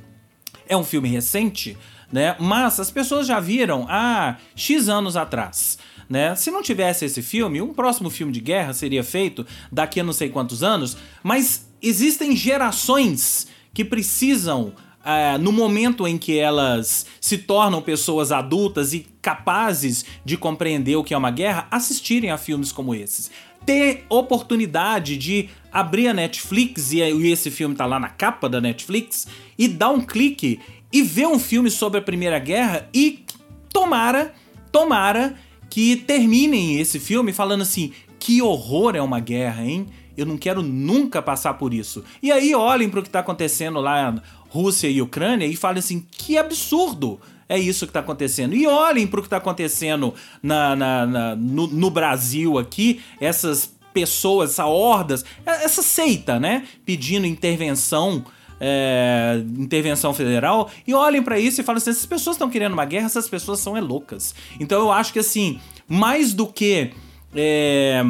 [0.68, 1.78] é um filme recente,
[2.12, 2.36] né?
[2.40, 5.78] Mas as pessoas já viram há X anos atrás.
[6.10, 6.36] Né?
[6.36, 10.14] Se não tivesse esse filme, um próximo filme de guerra seria feito daqui a não
[10.14, 17.38] sei quantos anos, mas existem gerações que precisam, uh, no momento em que elas se
[17.38, 22.72] tornam pessoas adultas e capazes de compreender o que é uma guerra, assistirem a filmes
[22.72, 23.30] como esses.
[23.64, 29.28] Ter oportunidade de abrir a Netflix, e esse filme tá lá na capa da Netflix,
[29.58, 30.60] e dar um clique
[30.92, 33.24] e ver um filme sobre a Primeira Guerra e
[33.72, 34.34] tomara,
[34.72, 35.36] tomara
[35.70, 39.88] que terminem esse filme falando assim: que horror é uma guerra, hein?
[40.18, 42.04] Eu não quero nunca passar por isso.
[42.22, 45.80] E aí olhem para o que está acontecendo lá na Rússia e Ucrânia e falem
[45.80, 47.20] assim: que absurdo!
[47.48, 48.54] É isso que está acontecendo.
[48.54, 53.74] E olhem para o que está acontecendo na, na, na no, no Brasil aqui, essas
[53.92, 56.68] pessoas, essa hordas, essa seita, né?
[56.86, 58.24] Pedindo intervenção
[58.60, 62.86] é, intervenção federal e olhem para isso e falem assim: essas pessoas estão querendo uma
[62.86, 64.36] guerra, essas pessoas são é loucas.
[64.60, 66.92] Então eu acho que assim, mais do que.
[67.36, 68.02] É,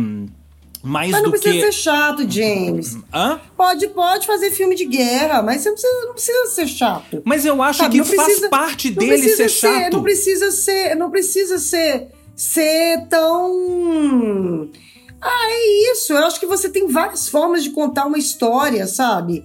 [0.81, 1.62] mais mas não precisa que...
[1.62, 2.97] ser chato, James.
[3.13, 3.39] Hã?
[3.55, 7.21] Pode, pode fazer filme de guerra, mas você não precisa, não precisa ser chato.
[7.25, 9.93] Mas eu acho Sabe, que faz precisa, parte dele ser, ser chato.
[9.93, 14.69] Não precisa ser, não precisa ser, ser tão.
[15.21, 16.13] Ah, é isso.
[16.13, 19.43] Eu acho que você tem várias formas de contar uma história, sabe?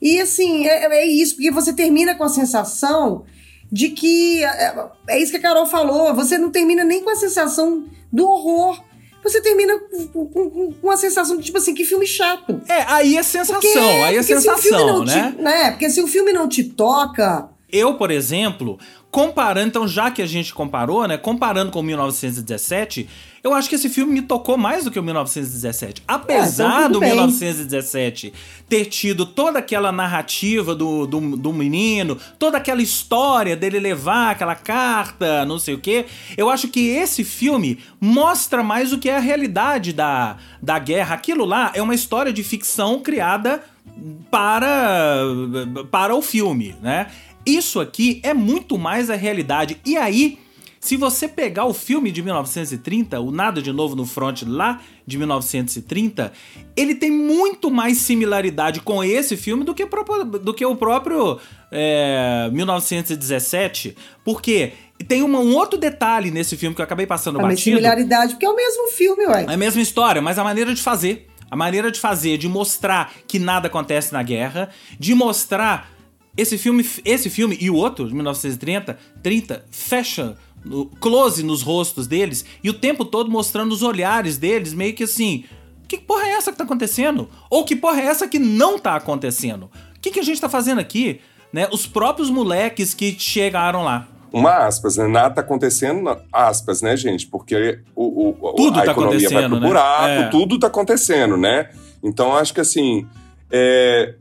[0.00, 3.24] E assim, é, é isso, porque você termina com a sensação
[3.70, 4.44] de que.
[4.44, 8.26] É, é isso que a Carol falou, você não termina nem com a sensação do
[8.26, 8.80] horror.
[9.22, 12.60] Você termina com, com, com uma sensação de tipo assim, que filme chato.
[12.68, 15.32] É, aí é sensação, porque, aí é sensação, né?
[15.32, 15.70] Te, né?
[15.72, 17.50] Porque se o filme não te toca.
[17.70, 18.78] Eu, por exemplo,
[19.10, 21.16] comparando, então já que a gente comparou, né?
[21.16, 23.08] Comparando com 1917,
[23.42, 26.02] eu acho que esse filme me tocou mais do que o 1917.
[26.06, 27.10] Apesar é, então do bem.
[27.10, 28.32] 1917
[28.68, 34.54] ter tido toda aquela narrativa do, do, do, menino, toda aquela história dele levar aquela
[34.54, 39.16] carta, não sei o quê, eu acho que esse filme mostra mais o que é
[39.16, 41.14] a realidade da, da guerra.
[41.14, 43.62] Aquilo lá é uma história de ficção criada
[44.30, 45.20] para,
[45.90, 47.06] para o filme, né?
[47.46, 49.80] Isso aqui é muito mais a realidade.
[49.84, 50.38] E aí
[50.86, 55.18] se você pegar o filme de 1930, o Nada de Novo no Front lá de
[55.18, 56.32] 1930,
[56.76, 59.84] ele tem muito mais similaridade com esse filme do que,
[60.40, 61.40] do que o próprio
[61.72, 64.74] é, 1917, porque
[65.08, 67.62] tem uma, um outro detalhe nesse filme que eu acabei passando a batido.
[67.62, 69.46] similaridade, porque é o mesmo filme, ué.
[69.48, 71.26] É a mesma história, mas a maneira de fazer.
[71.50, 75.95] A maneira de fazer, de mostrar que nada acontece na guerra, de mostrar
[76.36, 80.36] esse filme, esse filme e o outro, de 1930, 30, fecha
[81.00, 85.44] close nos rostos deles e o tempo todo mostrando os olhares deles, meio que assim:
[85.88, 87.28] que porra é essa que tá acontecendo?
[87.48, 89.70] Ou que porra é essa que não tá acontecendo?
[89.96, 91.20] O que, que a gente tá fazendo aqui?
[91.52, 91.68] Né?
[91.72, 94.08] Os próprios moleques que chegaram lá.
[94.32, 95.06] Uma aspas, né?
[95.06, 97.26] Nada tá acontecendo, aspas, né, gente?
[97.26, 99.66] Porque o, o tudo a tá economia vai pro né?
[99.66, 100.28] buraco, é.
[100.28, 101.70] tudo tá acontecendo, né?
[102.02, 103.06] Então, acho que assim.
[103.50, 104.14] É,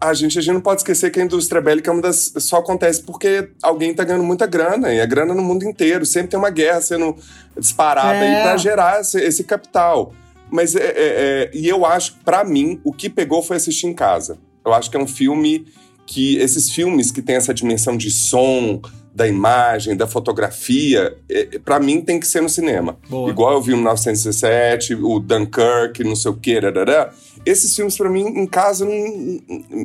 [0.00, 2.58] a gente, a gente não pode esquecer que a indústria bélica é uma das, só
[2.58, 6.04] acontece porque alguém está ganhando muita grana, e a grana no mundo inteiro.
[6.04, 7.16] Sempre tem uma guerra sendo
[7.58, 8.42] disparada é.
[8.42, 10.12] para gerar esse, esse, capital.
[10.50, 13.94] Mas é, é, é e eu acho, para mim, o que pegou foi assistir em
[13.94, 14.38] casa.
[14.64, 15.66] Eu acho que é um filme
[16.06, 18.80] que esses filmes que tem essa dimensão de som,
[19.16, 22.98] da imagem, da fotografia, é, para mim tem que ser no cinema.
[23.08, 23.30] Boa.
[23.30, 27.10] Igual eu vi o 1917, o Dunkirk, não sei o que, rarará.
[27.46, 29.40] Esses filmes para mim em casa, não,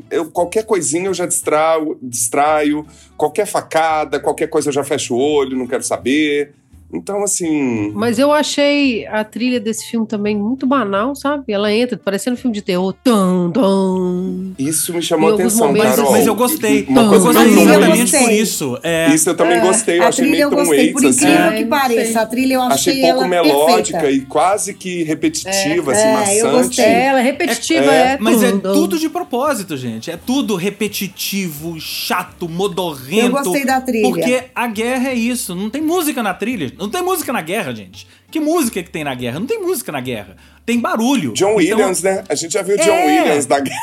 [0.10, 5.20] eu, qualquer coisinha eu já distraio, distraio, qualquer facada, qualquer coisa eu já fecho o
[5.20, 6.56] olho, não quero saber.
[6.94, 7.92] Então, assim.
[7.96, 11.52] Mas eu achei a trilha desse filme também muito banal, sabe?
[11.54, 12.94] Ela entra parecendo um filme de terror.
[13.04, 14.54] Tum, tum.
[14.60, 16.12] Isso me chamou alguns atenção, momentos- Carol.
[16.12, 16.86] Mas eu gostei.
[16.90, 18.20] Uma eu coisa gostei que eu eu exatamente gostei.
[18.24, 18.80] por isso.
[18.84, 20.00] É, Isso eu também É, gostei.
[20.00, 21.26] Eu a achei trilha meio eu Tom gostei, por Waits, assim.
[21.32, 22.22] incrível É, que pareça.
[22.22, 24.24] A trilha eu achei, Achei pouco ela melódica perfeita.
[24.24, 26.38] e quase que repetitiva, assim, É, maçante.
[26.40, 26.86] eu gostei.
[26.86, 28.18] É, ela é repetitiva, É, é.
[28.20, 30.12] Mas é tudo de propósito, gente.
[30.12, 33.38] É tudo repetitivo, chato, modorrento.
[33.38, 34.08] Eu gostei da trilha.
[34.08, 35.56] Porque a guerra é isso.
[35.56, 36.72] Não tem música na trilha.
[36.82, 38.08] Não tem música na guerra, gente.
[38.30, 39.40] Que música que tem na guerra?
[39.40, 40.36] Não tem música na guerra.
[40.66, 41.34] Tem barulho.
[41.34, 42.24] John Então- Williams, né?
[42.28, 43.06] A gente já viu John É.
[43.22, 43.80] Williams da guerra.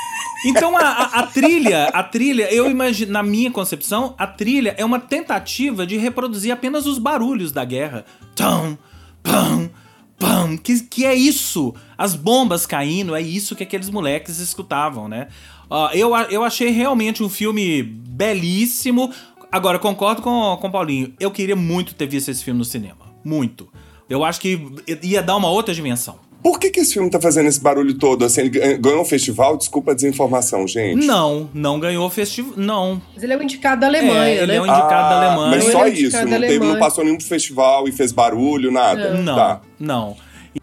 [0.47, 4.85] Então a, a- a trilha, a trilha, eu imagino, na minha concepção, a trilha é
[4.85, 8.05] uma tentativa de reproduzir apenas os barulhos da guerra.
[8.37, 8.77] Tum,
[9.23, 9.71] pam,
[10.19, 11.75] pam, que, que é isso?
[11.97, 15.29] As bombas caindo, é isso que aqueles moleques escutavam, né?
[15.71, 19.13] Ó, eu, eu achei realmente um filme belíssimo.
[19.51, 21.13] Agora, concordo com, com o Paulinho.
[21.19, 22.99] Eu queria muito ter visto esse filme no cinema.
[23.25, 23.69] Muito.
[24.09, 24.61] Eu acho que
[25.03, 26.17] ia dar uma outra dimensão.
[26.43, 28.25] Por que, que esse filme tá fazendo esse barulho todo?
[28.25, 29.57] Assim, ele gan- ganhou um festival?
[29.57, 31.05] Desculpa a desinformação, gente.
[31.05, 32.53] Não, não ganhou festival.
[32.57, 34.57] Não, Mas ele é o indicado da Alemanha, É, ele né?
[34.57, 35.51] é o indicado da Ah, Alemanha.
[35.57, 38.71] Mas Ele só é isso, não, da teve, não passou nenhum festival e fez barulho,
[38.71, 39.15] nada.
[39.15, 39.61] não, Tá.
[39.81, 40.17] não.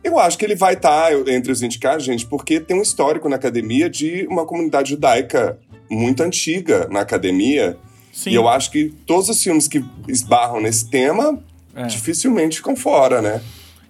[0.03, 3.35] Eu acho que ele vai estar entre os indicados, gente, porque tem um histórico na
[3.35, 5.59] academia de uma comunidade judaica
[5.91, 7.77] muito antiga na academia.
[8.15, 8.29] Sim.
[8.29, 11.37] E eu acho que todos os filmes que esbarram nesse tema
[11.75, 11.83] É.
[11.87, 13.41] dificilmente ficam fora, né?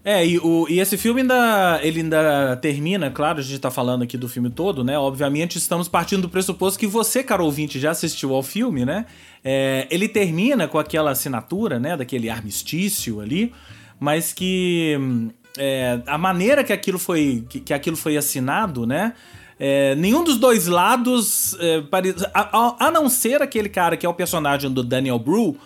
[0.04, 4.04] É, e, o, e esse filme ainda, ele ainda termina, claro, a gente tá falando
[4.04, 4.98] aqui do filme todo, né?
[4.98, 9.06] Obviamente estamos partindo do pressuposto que você, caro ouvinte, já assistiu ao filme, né?
[9.44, 11.96] É, ele termina com aquela assinatura, né?
[11.96, 13.54] Daquele armistício ali,
[14.00, 19.14] mas que hum, é, a maneira que aquilo foi, que, que aquilo foi assinado, né?
[19.60, 24.06] É, nenhum dos dois lados, é, pare- a, a- a não ser aquele cara que
[24.06, 25.58] é o personagem do Daniel Bru,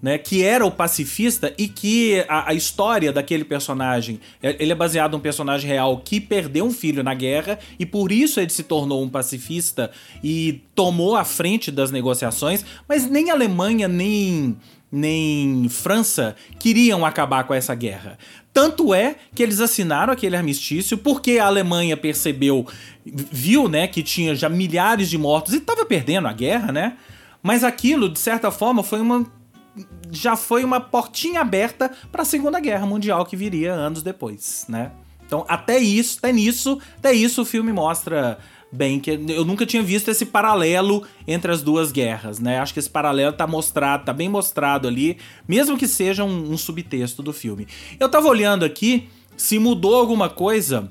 [0.00, 4.74] né, que era o pacifista e que a, a história daquele personagem, é- ele é
[4.74, 8.64] baseado num personagem real que perdeu um filho na guerra e por isso ele se
[8.64, 9.90] tornou um pacifista
[10.22, 14.56] e tomou a frente das negociações, mas nem Alemanha nem
[14.94, 18.18] nem França queriam acabar com essa guerra.
[18.52, 22.66] Tanto é que eles assinaram aquele armistício porque a Alemanha percebeu,
[23.04, 26.96] viu, né, que tinha já milhares de mortos e estava perdendo a guerra, né?
[27.42, 29.26] Mas aquilo, de certa forma, foi uma
[30.10, 34.92] já foi uma portinha aberta para a Segunda Guerra Mundial que viria anos depois, né?
[35.24, 38.38] Então, até isso, até nisso, até isso o filme mostra
[38.72, 42.58] bem que eu nunca tinha visto esse paralelo entre as duas guerras, né?
[42.58, 46.56] Acho que esse paralelo tá mostrado, tá bem mostrado ali, mesmo que seja um, um
[46.56, 47.66] subtexto do filme.
[48.00, 50.90] Eu tava olhando aqui se mudou alguma coisa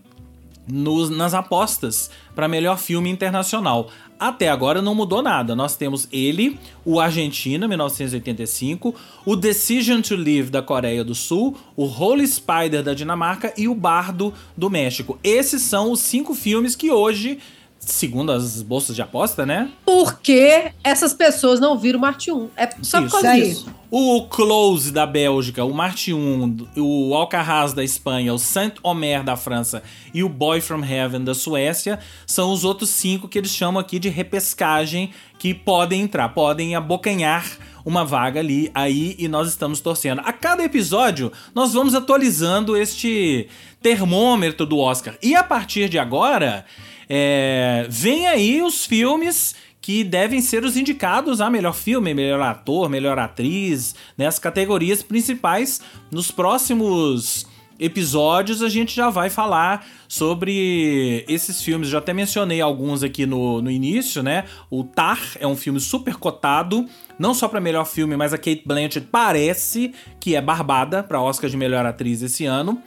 [0.68, 3.90] nos- nas apostas para melhor filme internacional.
[4.20, 5.56] Até agora não mudou nada.
[5.56, 8.94] Nós temos ele, o Argentina, 1985,
[9.26, 13.74] o Decision to Live da Coreia do Sul, o Holy Spider da Dinamarca e o
[13.74, 15.18] Bardo do México.
[15.24, 17.40] Esses são os cinco filmes que hoje,
[17.82, 19.70] segundo as bolsas de aposta, né?
[19.86, 22.50] Porque essas pessoas não viram Marte 1.
[22.56, 23.70] É só por causa disso.
[23.90, 29.84] O Close da Bélgica, o Marte 1, o Alcarraz da Espanha, o Saint-Omer da França
[30.14, 34.00] e o Boy from Heaven da Suécia são os outros cinco que eles chamam aqui
[34.00, 37.46] de repescagem que podem entrar, podem abocanhar
[37.84, 40.22] uma vaga ali aí e nós estamos torcendo.
[40.24, 43.50] A cada episódio nós vamos atualizando este
[43.82, 45.16] termômetro do Oscar.
[45.22, 46.66] E a partir de agora,
[47.14, 52.88] é, vem aí os filmes que devem ser os indicados a melhor filme, melhor ator,
[52.88, 55.82] melhor atriz, né, as categorias principais.
[56.10, 57.46] Nos próximos
[57.78, 61.90] episódios a gente já vai falar sobre esses filmes.
[61.90, 64.46] Já até mencionei alguns aqui no, no início, né?
[64.70, 66.86] O Tar é um filme super cotado,
[67.20, 71.50] não só para melhor filme, mas a Kate Blanchett parece que é barbada para Oscar
[71.50, 72.82] de melhor atriz esse ano.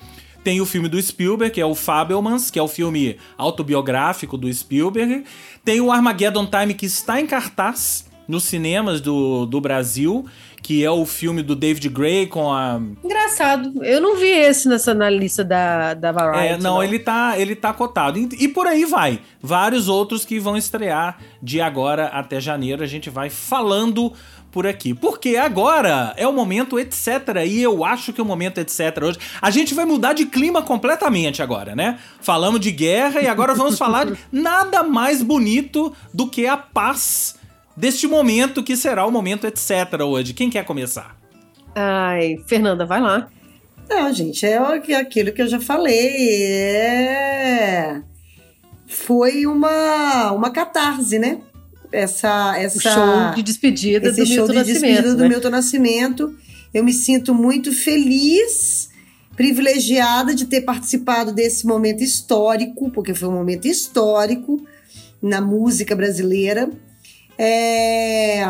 [0.45, 4.53] Tem o filme do Spielberg, que é o Fabelmans, que é o filme autobiográfico do
[4.53, 5.25] Spielberg.
[5.65, 10.27] Tem o Armageddon Time, que está em cartaz nos cinemas do, do Brasil,
[10.63, 12.81] que é o filme do David Gray com a.
[13.03, 13.85] Engraçado.
[13.85, 16.55] Eu não vi esse nessa, na lista da, da Variety.
[16.55, 18.19] É, não, ele tá, ele tá cotado.
[18.19, 19.21] E, e por aí vai.
[19.43, 22.83] Vários outros que vão estrear de agora até janeiro.
[22.83, 24.13] A gente vai falando
[24.55, 24.95] por aqui.
[24.95, 27.45] Porque agora é o momento etc.
[27.45, 29.03] E eu acho que é o momento etc.
[29.03, 29.19] hoje.
[29.43, 31.99] A gente vai mudar de clima completamente agora, né?
[32.21, 37.35] Falamos de guerra e agora vamos falar de nada mais bonito do que a paz
[37.77, 40.01] deste momento que será o momento etc.
[40.07, 40.33] hoje.
[40.33, 41.17] Quem quer começar?
[41.75, 43.27] Ai, Fernanda, vai lá.
[43.91, 46.45] Não, gente, é o que- aquilo que eu já falei.
[46.45, 48.01] É...
[48.87, 51.41] Foi uma, uma catarse, né?
[51.95, 54.81] Essa, essa, O show de despedida do show Milton de Nascimento.
[54.81, 55.29] despedida do né?
[55.29, 56.35] Milton Nascimento.
[56.73, 58.91] Eu me sinto muito feliz,
[59.37, 64.61] privilegiada de ter participado desse momento histórico, porque foi um momento histórico
[65.23, 66.69] na música brasileira.
[67.39, 68.43] É,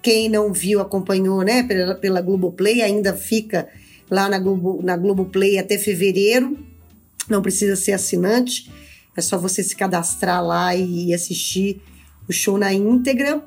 [0.00, 3.68] quem não viu, acompanhou, né, pela, pela Globoplay, ainda fica
[4.10, 6.58] lá na, Globo, na Globoplay até fevereiro.
[7.28, 8.70] Não precisa ser assinante,
[9.14, 11.82] é só você se cadastrar lá e assistir
[12.28, 13.46] o show na íntegra.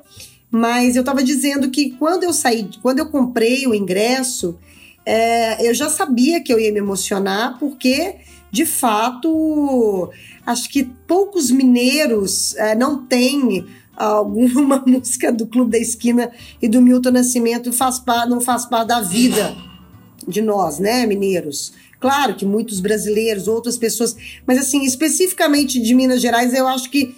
[0.50, 4.58] Mas eu estava dizendo que quando eu saí, quando eu comprei o ingresso,
[5.06, 8.16] é, eu já sabia que eu ia me emocionar, porque
[8.50, 10.10] de fato
[10.44, 13.64] acho que poucos mineiros é, não têm
[13.96, 19.00] alguma música do Clube da Esquina e do Milton Nascimento faz não faz parte da
[19.00, 19.54] vida
[20.26, 21.72] de nós, né, mineiros.
[21.98, 24.16] Claro que muitos brasileiros, outras pessoas,
[24.46, 27.14] mas assim, especificamente de Minas Gerais, eu acho que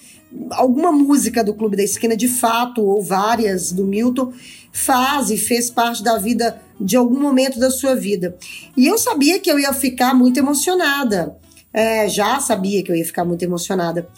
[0.50, 4.32] alguma música do Clube da Esquina, de fato, ou várias do Milton,
[4.72, 8.36] faz e fez parte da vida de algum momento da sua vida.
[8.76, 11.36] E eu sabia que eu ia ficar muito emocionada.
[11.72, 14.08] É, já sabia que eu ia ficar muito emocionada.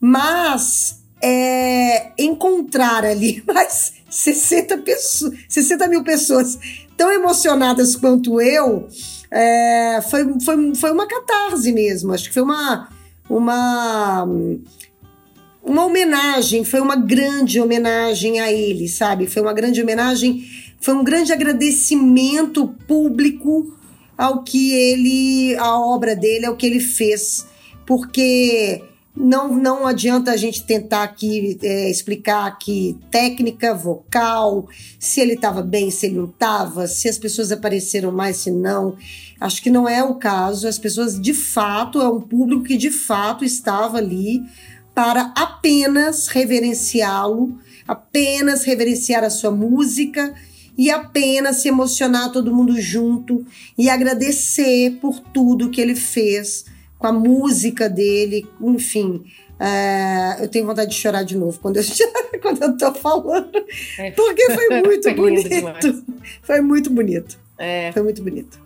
[0.00, 6.58] Mas é, encontrar ali mais 60, pessoas, 60 mil pessoas
[6.96, 8.88] tão emocionadas quanto eu
[9.30, 12.12] é, foi, foi, foi uma catarse mesmo.
[12.12, 12.88] Acho que foi uma,
[13.28, 14.28] uma,
[15.64, 19.26] uma homenagem, foi uma grande homenagem a ele, sabe?
[19.26, 20.44] Foi uma grande homenagem,
[20.78, 23.74] foi um grande agradecimento público
[24.16, 27.46] ao que ele, a obra dele, ao que ele fez.
[27.86, 28.82] Porque
[29.16, 35.62] não, não adianta a gente tentar aqui é, explicar aqui técnica vocal, se ele estava
[35.62, 38.96] bem, se ele não estava, se as pessoas apareceram mais, se não.
[39.40, 40.68] Acho que não é o caso.
[40.68, 44.42] As pessoas, de fato, é um público que de fato estava ali
[44.94, 50.34] para apenas reverenciá-lo, apenas reverenciar a sua música
[50.76, 53.44] e apenas se emocionar todo mundo junto
[53.76, 56.64] e agradecer por tudo que ele fez
[56.98, 59.24] com a música dele, enfim.
[59.58, 61.84] É, eu tenho vontade de chorar de novo quando eu,
[62.42, 63.52] quando eu tô falando.
[63.98, 64.10] É.
[64.12, 66.04] Porque foi muito bonito.
[66.42, 67.38] Foi muito bonito.
[67.58, 67.92] É.
[67.92, 68.63] Foi muito bonito.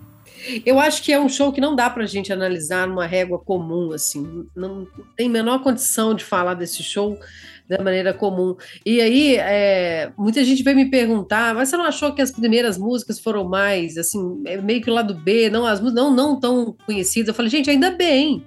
[0.64, 3.92] Eu acho que é um show que não dá pra gente analisar numa régua comum,
[3.92, 4.46] assim.
[4.54, 4.86] Não
[5.16, 7.18] tem menor condição de falar desse show
[7.68, 8.56] da maneira comum.
[8.84, 12.78] E aí, é, muita gente veio me perguntar, mas você não achou que as primeiras
[12.78, 16.74] músicas foram mais, assim, meio que o lado B, não, as músicas não, não tão
[16.86, 17.28] conhecidas?
[17.28, 18.44] Eu falei, gente, ainda bem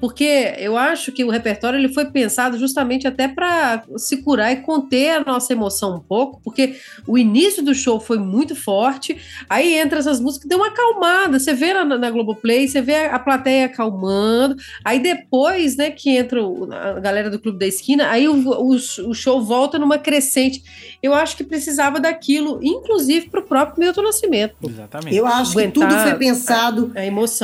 [0.00, 4.56] porque eu acho que o repertório ele foi pensado justamente até para se curar e
[4.56, 6.76] conter a nossa emoção um pouco, porque
[7.06, 9.16] o início do show foi muito forte,
[9.48, 13.18] aí entra essas músicas, deu uma acalmada, você vê na, na Globoplay, você vê a
[13.18, 18.34] plateia acalmando, aí depois, né, que entra a galera do Clube da Esquina, aí o,
[18.34, 20.62] o, o show volta numa crescente.
[21.02, 24.56] Eu acho que precisava daquilo, inclusive para o próprio Milton Nascimento.
[24.62, 25.16] Exatamente.
[25.16, 26.92] Eu acho que tudo foi pensado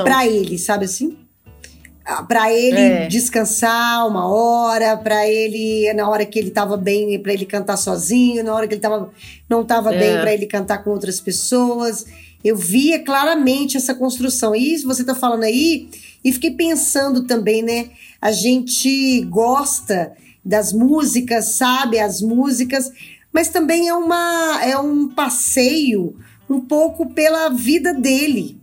[0.04, 1.23] para ele, sabe assim?
[2.28, 3.06] Para ele é.
[3.06, 8.44] descansar uma hora, para ele na hora que ele estava bem, para ele cantar sozinho,
[8.44, 9.10] na hora que ele tava,
[9.48, 9.98] não estava é.
[9.98, 12.04] bem, para ele cantar com outras pessoas.
[12.44, 14.54] Eu via claramente essa construção.
[14.54, 15.88] E isso você está falando aí,
[16.22, 17.90] e fiquei pensando também, né?
[18.20, 20.12] A gente gosta
[20.44, 22.90] das músicas, sabe as músicas,
[23.32, 26.16] mas também é uma é um passeio
[26.48, 28.58] um pouco pela vida dele,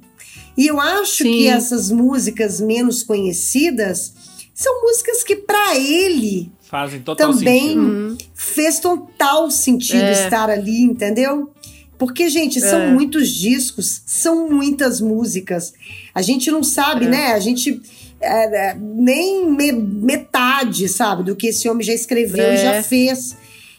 [0.58, 1.32] e eu acho Sim.
[1.32, 4.14] que essas músicas menos conhecidas
[4.54, 7.82] são músicas que para ele fazem total também sentido.
[7.82, 8.18] Uhum.
[8.34, 10.12] fez total sentido é.
[10.12, 11.52] estar ali, entendeu?
[11.98, 12.92] Porque, gente, são é.
[12.92, 15.74] muitos discos, são muitas músicas.
[16.16, 17.10] A gente não sabe, é.
[17.10, 17.26] né?
[17.34, 17.80] A gente
[18.20, 22.58] é, é, nem me, metade, sabe, do que esse homem já escreveu, é.
[22.58, 23.36] já fez.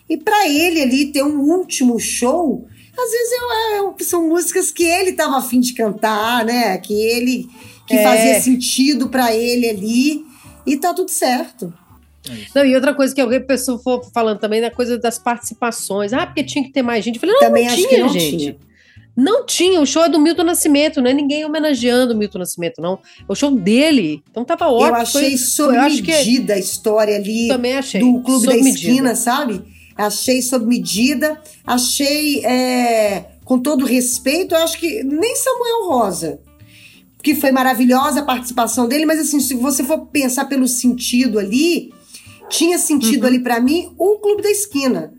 [0.09, 2.67] E para ele ali ter um último show
[2.97, 6.77] às vezes eu, eu, são músicas que ele estava afim de cantar, né?
[6.79, 7.49] Que ele
[7.87, 8.03] que é.
[8.03, 10.25] fazia sentido para ele ali
[10.67, 11.73] e tá tudo certo.
[12.29, 16.13] É não, e outra coisa que alguém pessoa for falando também na coisa das participações.
[16.13, 17.17] Ah, porque tinha que ter mais gente.
[17.17, 18.37] Eu falei, não, também não tinha, não gente.
[18.37, 18.57] Tinha.
[19.15, 22.81] Não tinha, o show é do Milton Nascimento, não é ninguém homenageando o Milton Nascimento,
[22.81, 22.95] não.
[22.95, 24.23] É o show dele.
[24.31, 24.97] Então tava ótimo.
[24.97, 26.59] Eu achei foi, sob medida que...
[26.59, 28.01] a história ali Também achei.
[28.01, 29.63] do Clube da Esquina, sabe?
[30.07, 36.41] Achei sob medida, achei é, com todo respeito, eu acho que nem Samuel Rosa,
[37.23, 41.93] que foi maravilhosa a participação dele, mas assim, se você for pensar pelo sentido ali,
[42.49, 43.29] tinha sentido uhum.
[43.29, 45.13] ali para mim o Clube da Esquina.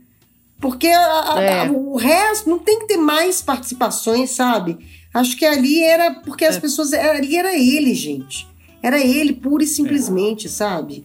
[0.59, 1.67] Porque a, é.
[1.67, 4.77] a, o resto não tem que ter mais participações, sabe?
[5.13, 6.59] Acho que ali era porque as é.
[6.59, 6.93] pessoas.
[6.93, 8.47] Ali era ele, gente.
[8.81, 10.49] Era ele, pura e simplesmente, é.
[10.49, 11.03] sabe?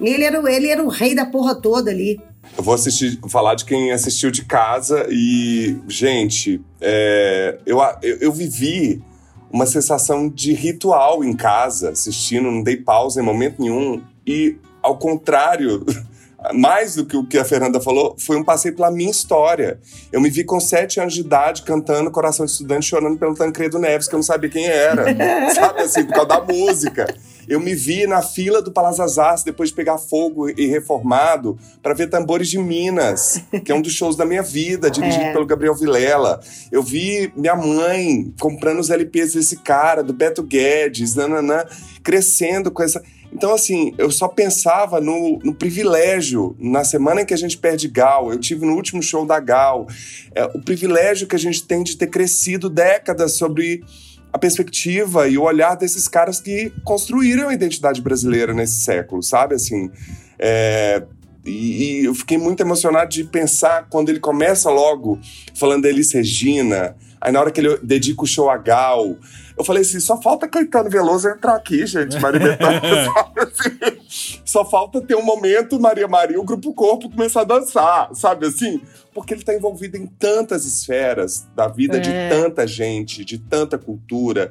[0.00, 2.20] Ele era, ele era o rei da porra toda ali.
[2.56, 8.32] Eu vou assistir, falar de quem assistiu de casa e, gente, é, eu, eu, eu
[8.32, 9.02] vivi
[9.50, 14.02] uma sensação de ritual em casa, assistindo, não dei pausa em momento nenhum.
[14.26, 15.84] E, ao contrário,
[16.54, 19.78] mais do que o que a Fernanda falou, foi um passeio pela minha história.
[20.10, 23.78] Eu me vi com sete anos de idade cantando Coração de Estudante, chorando pelo Tancredo
[23.78, 25.04] Neves, que eu não sabia quem era.
[25.54, 27.14] sabe assim, por causa da música.
[27.48, 32.08] Eu me vi na fila do Palazazás, depois de pegar fogo e reformado, para ver
[32.08, 35.32] Tambores de Minas, que é um dos shows da minha vida, dirigido é.
[35.32, 36.40] pelo Gabriel Vilela.
[36.70, 41.64] Eu vi minha mãe comprando os LPs desse cara, do Beto Guedes, nananã,
[42.02, 43.02] crescendo com essa.
[43.32, 47.88] Então, assim, eu só pensava no, no, privilégio, na semana em que a gente perde
[47.88, 49.86] Gal, eu tive no último show da Gal,
[50.34, 53.82] é, o privilégio que a gente tem de ter crescido décadas sobre
[54.32, 59.54] a perspectiva e o olhar desses caras que construíram a identidade brasileira nesse século, sabe?
[59.54, 59.90] Assim,
[60.38, 61.02] é,
[61.44, 65.18] e, e, eu fiquei muito emocionado de pensar quando ele começa logo
[65.54, 69.16] falando da Elis Regina, aí na hora que ele dedica o show a Gal,
[69.56, 72.80] eu falei assim, só falta Caetano Veloso entrar aqui, gente, Maria Bethânia,
[73.38, 78.46] assim, Só falta ter um momento Maria Maria, o Grupo Corpo começar a dançar, sabe
[78.46, 78.82] assim?
[79.14, 82.00] Porque ele está envolvido em tantas esferas da vida é.
[82.00, 84.50] de tanta gente, de tanta cultura.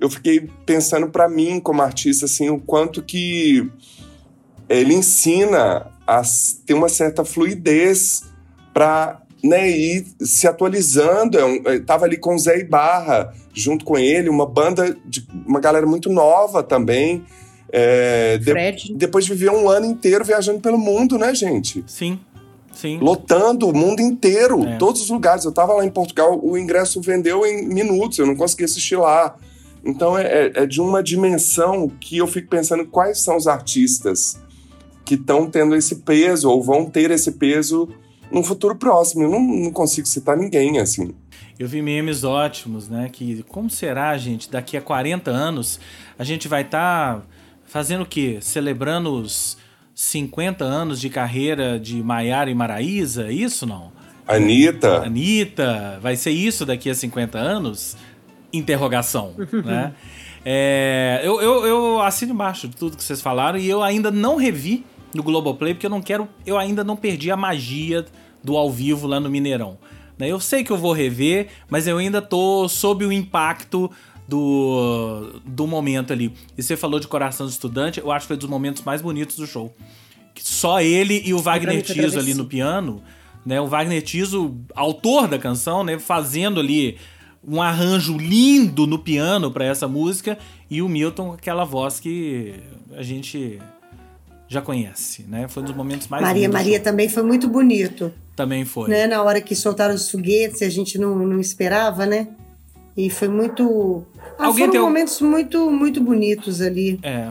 [0.00, 3.70] Eu fiquei pensando para mim, como artista, assim, o quanto que
[4.68, 6.22] ele ensina a
[6.66, 8.24] ter uma certa fluidez
[8.72, 11.38] para né, ir se atualizando.
[11.38, 15.86] Eu estava ali com o Zé Ibarra, junto com ele, uma banda de uma galera
[15.86, 17.24] muito nova também.
[17.72, 21.84] É, de, depois de viver um ano inteiro viajando pelo mundo, né, gente?
[21.86, 22.18] Sim.
[22.72, 22.98] Sim.
[22.98, 24.76] Lotando o mundo inteiro, é.
[24.76, 25.44] todos os lugares.
[25.44, 29.36] Eu estava lá em Portugal, o ingresso vendeu em minutos, eu não consegui assistir lá.
[29.84, 34.38] Então é, é, é de uma dimensão que eu fico pensando quais são os artistas
[35.04, 37.88] que estão tendo esse peso ou vão ter esse peso
[38.30, 39.24] num futuro próximo.
[39.24, 41.14] Eu não, não consigo citar ninguém assim.
[41.58, 43.08] Eu vi memes ótimos, né?
[43.12, 45.78] Que como será, gente, daqui a 40 anos
[46.18, 47.22] a gente vai estar tá
[47.66, 48.38] fazendo o quê?
[48.40, 49.58] Celebrando os
[49.94, 53.92] 50 anos de carreira de Maiara e Maraísa, é isso não?
[54.26, 55.04] Anitta.
[55.04, 57.96] Anitta, vai ser isso daqui a 50 anos?
[58.52, 59.92] Interrogação, né?
[60.44, 64.36] É, eu, eu, eu assino embaixo de tudo que vocês falaram e eu ainda não
[64.36, 68.04] revi no Globoplay porque eu não quero, eu ainda não perdi a magia
[68.42, 69.78] do ao vivo lá no Mineirão.
[70.18, 70.28] Né?
[70.28, 73.90] Eu sei que eu vou rever, mas eu ainda tô sob o impacto
[74.28, 76.32] do, do momento ali.
[76.56, 79.36] E você falou de Coração do Estudante, eu acho que foi dos momentos mais bonitos
[79.36, 79.74] do show.
[80.36, 83.02] Só ele e o Wagner Tiso ali no piano,
[83.44, 83.60] né?
[83.60, 85.98] O Wagner Tiso, autor da canção, né?
[85.98, 86.96] Fazendo ali
[87.46, 90.38] um arranjo lindo no piano para essa música
[90.70, 92.54] e o Milton aquela voz que
[92.92, 93.58] a gente
[94.50, 95.46] já conhece, né?
[95.46, 98.12] Foi um dos momentos mais Maria Maria também foi muito bonito.
[98.34, 98.90] Também foi.
[98.90, 99.06] Né?
[99.06, 102.26] Na hora que soltaram os foguetes, a gente não, não esperava, né?
[102.96, 104.04] E foi muito.
[104.36, 106.98] Ah, Alguém foram tem momentos muito, muito bonitos ali.
[107.00, 107.28] É.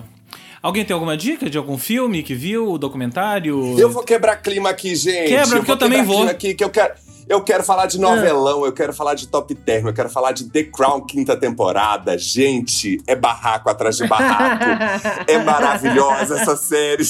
[0.62, 3.78] Alguém tem alguma dica de algum filme que viu, documentário?
[3.78, 5.28] Eu vou quebrar clima aqui, gente.
[5.28, 6.24] Quebra, porque eu, eu também vou.
[6.24, 6.94] Aqui, que eu quero.
[7.30, 10.50] Eu quero falar de novelão, eu quero falar de top term, eu quero falar de
[10.50, 12.18] The Crown quinta temporada.
[12.18, 14.66] Gente, é barraco atrás de barraco.
[15.30, 17.04] é maravilhosa essa série.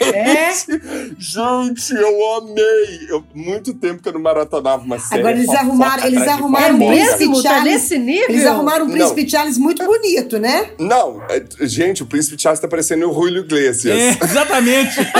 [0.00, 0.52] É?
[1.18, 3.06] Gente, eu amei!
[3.08, 5.20] Eu, muito tempo que eu não maratonava uma série.
[5.20, 7.64] Agora eles arrumaram, eles arrumaram um Príncipe tá Charles.
[7.64, 8.28] nesse nível?
[8.28, 9.28] Eles arrumaram um Príncipe não.
[9.28, 10.70] Charles muito bonito, né?
[10.78, 13.96] Não, é, gente, o Príncipe Charles tá parecendo o Julio Iglesias.
[13.96, 15.00] É, exatamente!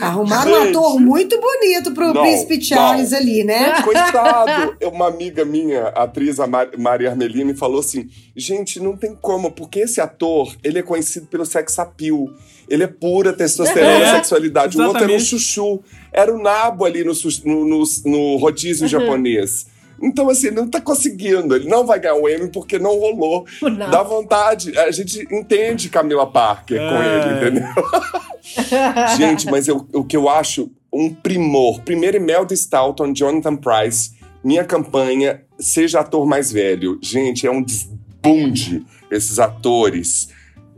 [0.00, 3.18] arrumaram gente, um ator muito bonito pro não, Príncipe Charles não.
[3.18, 3.82] ali, né?
[3.82, 4.76] Coitado!
[4.92, 9.50] Uma amiga minha, a atriz a Mar Maria Armelini, falou assim: gente, não tem como,
[9.50, 12.28] porque esse ator, ele é conhecido pelo sex appeal.
[12.68, 14.76] Ele é pura testosterona, é, sexualidade.
[14.76, 14.86] Exatamente.
[14.86, 15.82] O outro era um chuchu.
[16.12, 17.12] Era o nabo ali no,
[17.44, 18.88] no, no, no rodízio uhum.
[18.88, 19.66] japonês.
[20.02, 21.54] Então, assim, não tá conseguindo.
[21.54, 23.46] Ele não vai ganhar o Emmy porque não rolou.
[23.62, 23.90] Não.
[23.90, 24.76] Dá vontade.
[24.78, 26.88] A gente entende Camila Parker é.
[26.88, 27.68] com ele, entendeu?
[29.16, 31.80] gente, mas eu, o que eu acho um primor.
[31.82, 34.12] Primeiro, Imelda Staunton, Jonathan Price.
[34.44, 36.98] Minha campanha, seja ator mais velho.
[37.02, 40.28] Gente, é um desbunde esses atores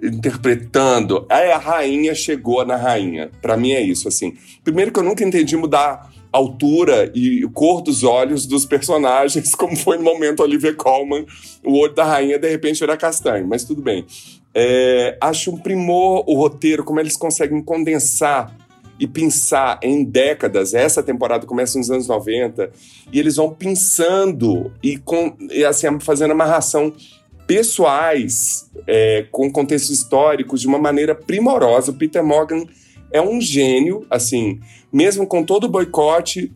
[0.02, 1.26] interpretando.
[1.28, 3.30] Aí a rainha chegou na rainha.
[3.40, 4.34] Para mim é isso, assim.
[4.62, 9.96] Primeiro que eu nunca entendi mudar altura e cor dos olhos dos personagens, como foi
[9.96, 11.26] no momento Olivia Colman,
[11.64, 14.04] o olho da rainha de repente era castanho, mas tudo bem.
[14.54, 18.54] É, acho um primor o roteiro, como eles conseguem condensar
[18.98, 20.74] e pensar em décadas.
[20.74, 22.70] Essa temporada começa nos anos 90
[23.12, 26.92] e eles vão pensando e, com, e assim, fazendo amarração
[27.48, 31.90] pessoais, é, com contextos históricos, de uma maneira primorosa.
[31.90, 32.66] O Peter Morgan
[33.10, 34.60] é um gênio, assim,
[34.92, 36.52] mesmo com todo o boicote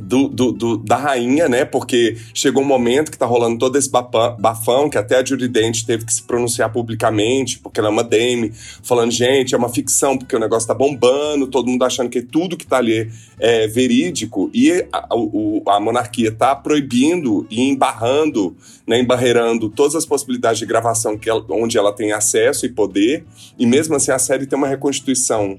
[0.00, 1.64] do, do, do, da rainha, né?
[1.64, 5.48] Porque chegou um momento que tá rolando todo esse bafão, que até a Judy
[5.86, 10.18] teve que se pronunciar publicamente, porque ela é uma Dame, falando, gente, é uma ficção,
[10.18, 14.50] porque o negócio tá bombando, todo mundo achando que tudo que tá ali é verídico,
[14.52, 20.66] e a, a, a monarquia tá proibindo e embarrando, né, embarreirando todas as possibilidades de
[20.66, 23.24] gravação que ela, onde ela tem acesso e poder,
[23.58, 25.58] e mesmo assim a série tem uma reconstituição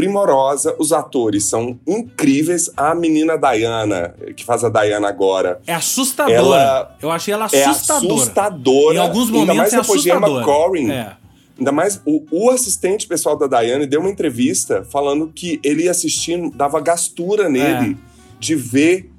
[0.00, 2.70] primorosa, os atores são incríveis.
[2.74, 5.60] A menina Diana, que faz a Diana agora.
[5.66, 6.34] É assustadora.
[6.36, 8.06] Ela Eu achei ela assustadora.
[8.06, 8.94] É assustadora.
[8.94, 10.42] Em alguns momentos ainda mais é depois de Emma.
[10.42, 10.90] Corrin.
[10.90, 11.12] É.
[11.58, 15.90] Ainda mais o, o assistente pessoal da Diane deu uma entrevista falando que ele ia
[15.90, 17.96] assistindo, dava gastura nele É.
[18.38, 19.09] de ver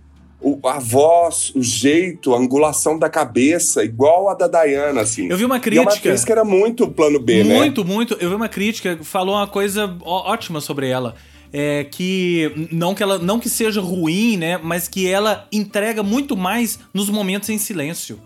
[0.42, 5.28] o- a voz, o jeito, a angulação da cabeça, igual a da Diana, assim.
[5.30, 5.92] Eu vi uma E é uma crítica.
[6.10, 7.56] atriz que era muito plano B, né?
[7.58, 8.18] Muito, muito.
[8.20, 11.16] Eu vi uma crítica falou uma coisa ótima sobre ela.
[11.54, 16.38] É que não que ela não que seja ruim, né, mas que ela entrega muito
[16.38, 18.18] mais nos momentos em silêncio.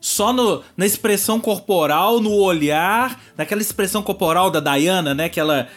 [0.00, 5.68] Só no, na expressão corporal, no olhar, naquela expressão corporal da Diana, né, que ela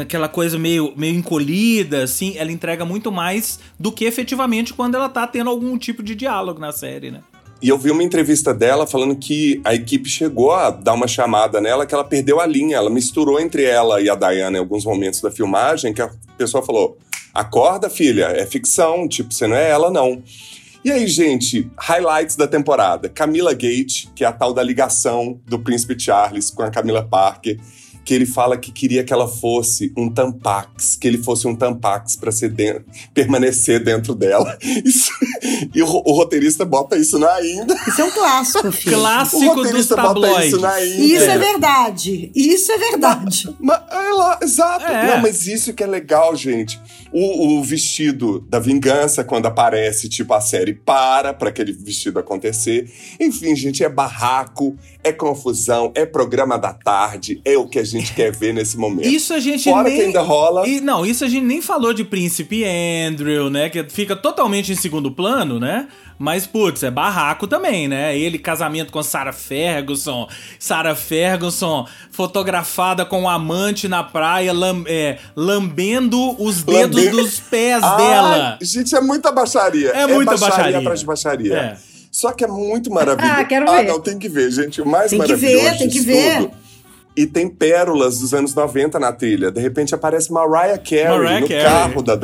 [0.00, 5.08] aquela coisa meio, meio encolhida, assim, ela entrega muito mais do que efetivamente quando ela
[5.08, 7.20] tá tendo algum tipo de diálogo na série, né?
[7.60, 11.58] E eu vi uma entrevista dela falando que a equipe chegou a dar uma chamada
[11.58, 12.76] nela, que ela perdeu a linha.
[12.76, 16.62] Ela misturou entre ela e a Diana em alguns momentos da filmagem, que a pessoa
[16.62, 16.98] falou:
[17.32, 20.22] acorda, filha, é ficção, tipo, você não é ela, não.
[20.84, 23.08] E aí, gente, highlights da temporada.
[23.08, 27.58] Camila Gate, que é a tal da ligação do Príncipe Charles com a Camila Parker,
[28.06, 32.16] que ele fala que queria que ela fosse um tampax, que ele fosse um tampax
[32.16, 32.80] para ser den-
[33.12, 34.56] permanecer dentro dela.
[34.62, 35.10] Isso-
[35.74, 37.74] e o, o roteirista bota isso na ainda.
[37.88, 38.96] Isso é um clássico, filho.
[38.96, 40.46] O Clássico dos roteirista bota tabloides.
[40.48, 41.16] isso na Índia.
[41.16, 42.30] Isso é verdade.
[42.34, 43.56] Isso é verdade.
[43.60, 44.84] Mas, é lá, exato.
[44.86, 45.08] É.
[45.08, 46.80] Não, mas isso que é legal, gente.
[47.12, 52.90] O, o vestido da vingança, quando aparece, tipo, a série para pra aquele vestido acontecer.
[53.18, 57.95] Enfim, gente, é barraco, é confusão, é programa da tarde, é o que a gente
[58.02, 59.06] quer ver nesse momento.
[59.08, 59.96] Isso a gente Fora nem...
[59.98, 60.66] que ainda rola.
[60.68, 63.68] E, não, isso a gente nem falou de Príncipe Andrew, né?
[63.68, 65.88] Que fica totalmente em segundo plano, né?
[66.18, 68.18] Mas, putz, é barraco também, né?
[68.18, 70.26] Ele, casamento com Sarah Ferguson.
[70.58, 77.38] Sarah Ferguson fotografada com o amante na praia, lam- é, lambendo os dedos Lambe- dos
[77.40, 78.58] pés Ai, dela.
[78.62, 79.90] Gente, é muita baixaria.
[79.90, 80.78] É muita baixaria.
[80.78, 81.54] atrás de baixaria.
[81.54, 81.76] É.
[82.10, 83.34] Só que é muito maravilhoso.
[83.38, 83.88] Ah, quero Ah, ver.
[83.88, 84.80] não, tem que ver, gente.
[84.80, 86.36] O mais Tem que maravilhoso ver, tem que ver.
[86.38, 86.50] tudo.
[87.16, 89.50] E tem pérolas dos anos 90 na trilha.
[89.50, 91.64] De repente aparece Mariah Carey Mariah no Carey.
[91.64, 92.16] carro da É.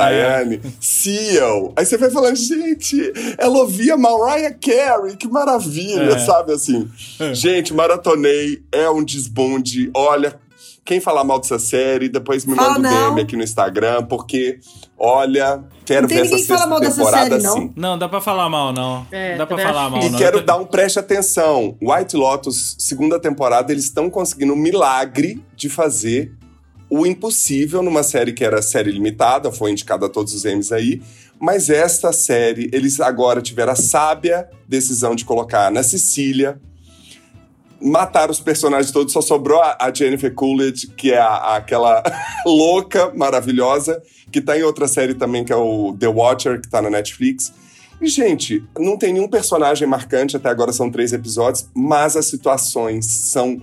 [0.44, 0.60] Diane.
[0.80, 1.72] Seal.
[1.76, 5.16] Aí você vai falando, gente, ela ouvia Mariah Carey.
[5.16, 6.18] Que maravilha, É.
[6.18, 6.88] sabe assim?
[7.32, 8.62] Gente, maratonei.
[8.70, 9.90] É um desbunde.
[9.94, 10.38] Olha,
[10.84, 13.14] quem falar mal dessa série, depois me Fala manda um não.
[13.14, 14.58] DM aqui no Instagram, porque,
[14.98, 17.52] olha, quero Não tem ver essa ninguém que fala sexta mal dessa temporada série, não.
[17.56, 17.72] assim.
[17.76, 19.06] Não, dá pra falar mal, não.
[19.12, 20.18] É, dá pra falar mal, E não.
[20.18, 21.76] quero dar um preste atenção.
[21.80, 26.32] White Lotus, segunda temporada, eles estão conseguindo um milagre de fazer
[26.90, 31.00] o impossível numa série que era série limitada, foi indicada a todos os Emmys aí.
[31.40, 36.60] Mas esta série, eles agora tiveram a sábia decisão de colocar na Sicília,
[37.82, 42.02] matar os personagens todos, só sobrou a, a Jennifer Coolidge, que é a- aquela
[42.46, 46.80] louca, maravilhosa, que tá em outra série também, que é o The Watcher, que tá
[46.80, 47.52] na Netflix.
[48.00, 53.06] E, gente, não tem nenhum personagem marcante, até agora são três episódios, mas as situações
[53.06, 53.60] são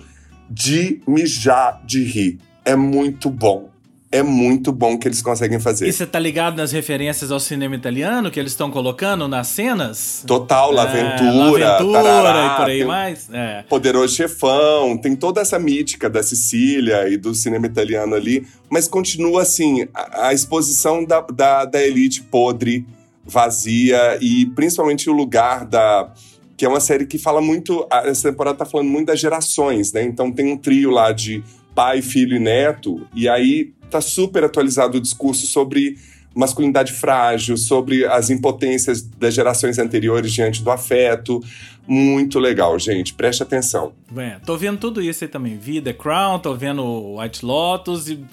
[0.49, 2.39] de mijar de rir.
[2.65, 3.69] É muito bom.
[4.11, 5.87] É muito bom que eles conseguem fazer.
[5.87, 10.23] E você tá ligado nas referências ao cinema italiano que eles estão colocando nas cenas?
[10.25, 13.29] Total, É, L'Aventura, L'Aventura tarará, e por aí mais.
[13.31, 13.63] É.
[13.69, 19.43] Poderoso Chefão, tem toda essa mítica da Sicília e do cinema italiano ali, mas continua
[19.43, 22.87] assim, a, a exposição da, da, da elite podre,
[23.23, 26.11] vazia e principalmente o lugar da.
[26.57, 27.87] Que é uma série que fala muito.
[28.05, 30.01] Essa temporada tá falando muito das gerações, né?
[30.01, 31.43] Então tem um trio lá de
[31.75, 35.97] pai, filho e neto, e aí tá super atualizado o discurso sobre
[36.35, 41.43] masculinidade frágil, sobre as impotências das gerações anteriores diante do afeto.
[41.87, 43.13] Muito legal, gente.
[43.13, 43.93] Preste atenção.
[44.15, 45.57] É, tô vendo tudo isso aí também.
[45.57, 48.23] Vi The Crown, tô vendo White Lotus e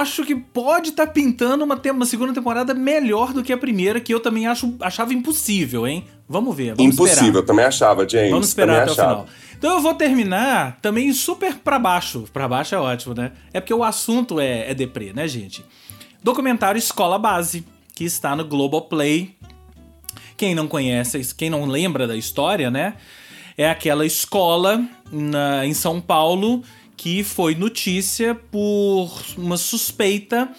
[0.00, 4.12] acho que pode estar pintando uma, uma segunda temporada melhor do que a primeira, que
[4.12, 6.04] eu também acho, achava impossível, hein?
[6.28, 7.42] Vamos ver, vamos Impossível, esperar.
[7.46, 8.30] também achava, James.
[8.30, 9.10] Vamos esperar até o achava.
[9.10, 9.26] final.
[9.56, 12.24] Então eu vou terminar também super pra baixo.
[12.32, 13.32] Pra baixo é ótimo, né?
[13.52, 15.64] É porque o assunto é, é deprê, né, gente?
[16.22, 17.64] Documentário Escola Base,
[17.94, 19.34] que está no Globoplay.
[20.36, 22.94] Quem não conhece, quem não lembra da história, né?
[23.56, 26.62] É aquela escola na- em São Paulo
[26.98, 30.50] que foi notícia por uma suspeita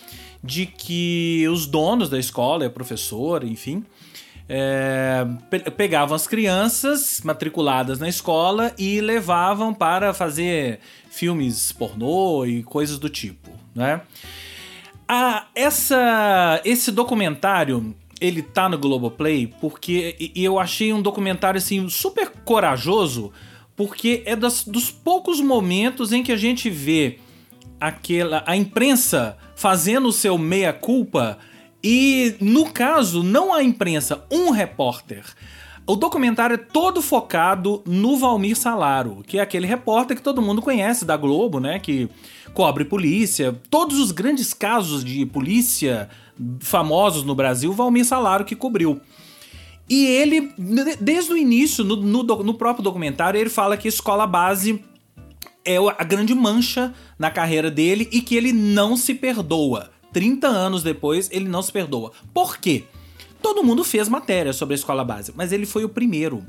[0.41, 3.83] de que os donos da escola, a professora, enfim,
[4.47, 5.27] é,
[5.75, 10.79] pegavam as crianças matriculadas na escola e levavam para fazer
[11.11, 14.01] filmes pornô e coisas do tipo, né?
[15.07, 22.31] Ah, essa, esse documentário ele tá no Globoplay porque eu achei um documentário assim super
[22.45, 23.33] corajoso
[23.79, 27.17] porque é das, dos poucos momentos em que a gente vê
[27.79, 31.37] aquela a imprensa fazendo o seu meia culpa
[31.81, 35.23] e no caso não a imprensa, um repórter.
[35.87, 40.61] O documentário é todo focado no Valmir Salaro, que é aquele repórter que todo mundo
[40.61, 42.09] conhece da Globo, né, que
[42.53, 46.09] cobre polícia, todos os grandes casos de polícia
[46.59, 48.99] famosos no Brasil, Valmir Salaro que cobriu.
[49.89, 50.53] E ele,
[50.99, 54.83] desde o início, no, no, no próprio documentário, ele fala que escola base
[55.65, 59.91] é a grande mancha na carreira dele e que ele não se perdoa.
[60.13, 62.11] 30 anos depois, ele não se perdoa.
[62.33, 62.83] Por quê?
[63.41, 66.45] Todo mundo fez matéria sobre a escola base, mas ele foi o primeiro.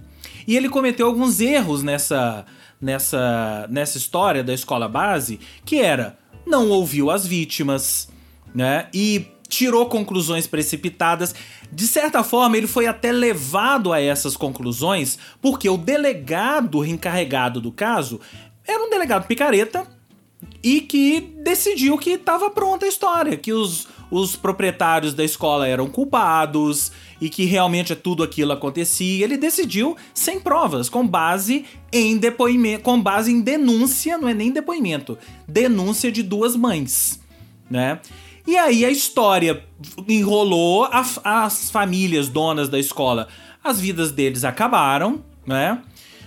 [0.46, 2.44] E ele cometeu alguns erros nessa,
[2.80, 8.08] nessa, nessa história da escola base, que era não ouviu as vítimas,
[8.54, 8.88] né?
[8.92, 11.34] E tirou conclusões precipitadas.
[11.70, 17.72] De certa forma, ele foi até levado a essas conclusões porque o delegado encarregado do
[17.72, 18.20] caso
[18.66, 19.86] era um delegado picareta
[20.62, 25.88] e que decidiu que estava pronta a história, que os, os proprietários da escola eram
[25.88, 29.24] culpados e que realmente tudo aquilo acontecia.
[29.24, 34.50] Ele decidiu sem provas, com base em depoimento, com base em denúncia, não é nem
[34.50, 37.20] depoimento, denúncia de duas mães,
[37.68, 38.00] né?
[38.46, 39.64] E aí a história
[40.08, 43.28] enrolou, a, as famílias donas da escola,
[43.62, 45.80] as vidas deles acabaram, né?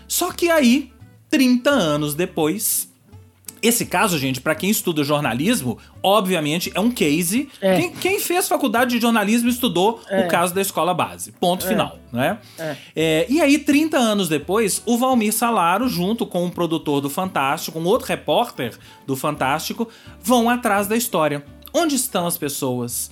[0.08, 0.92] Só que aí,
[1.30, 2.94] 30 anos depois,
[3.64, 7.48] esse caso, gente, para quem estuda jornalismo, obviamente é um case.
[7.62, 7.78] É.
[7.78, 10.26] Quem, quem, fez faculdade de jornalismo estudou é.
[10.26, 11.32] o caso da escola base.
[11.40, 11.70] Ponto é.
[11.70, 12.40] final, né?
[12.60, 12.76] É.
[12.94, 17.80] É, e aí, 30 anos depois, o Valmir Salaro, junto com um produtor do Fantástico,
[17.80, 19.88] um outro repórter do Fantástico,
[20.22, 21.42] vão atrás da história.
[21.74, 23.10] Onde estão as pessoas?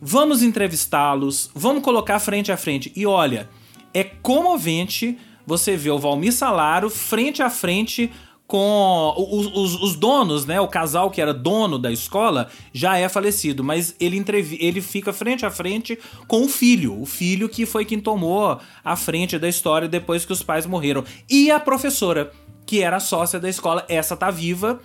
[0.00, 2.92] Vamos entrevistá-los, vamos colocar frente a frente.
[2.96, 3.48] E olha,
[3.94, 8.10] é comovente você ver o Valmir Salaro frente a frente
[8.46, 10.60] com os, os, os, donos, né?
[10.60, 15.10] O casal que era dono da escola já é falecido, mas ele, entrev ele fica
[15.10, 19.48] frente a frente com o filho, o filho que foi quem tomou a frente da
[19.48, 21.02] história depois que os pais morreram.
[21.30, 22.30] E a professora,
[22.66, 24.80] que era sócia da escola, essa tá viva,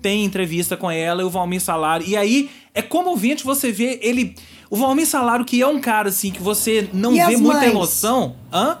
[0.00, 2.06] tem entrevista com ela e o Valmir Salário.
[2.06, 4.34] E aí é comovente você ver ele.
[4.70, 8.36] O Valmir Salário, que é um cara assim, que você não e vê muita emoção.
[8.52, 8.78] Hã?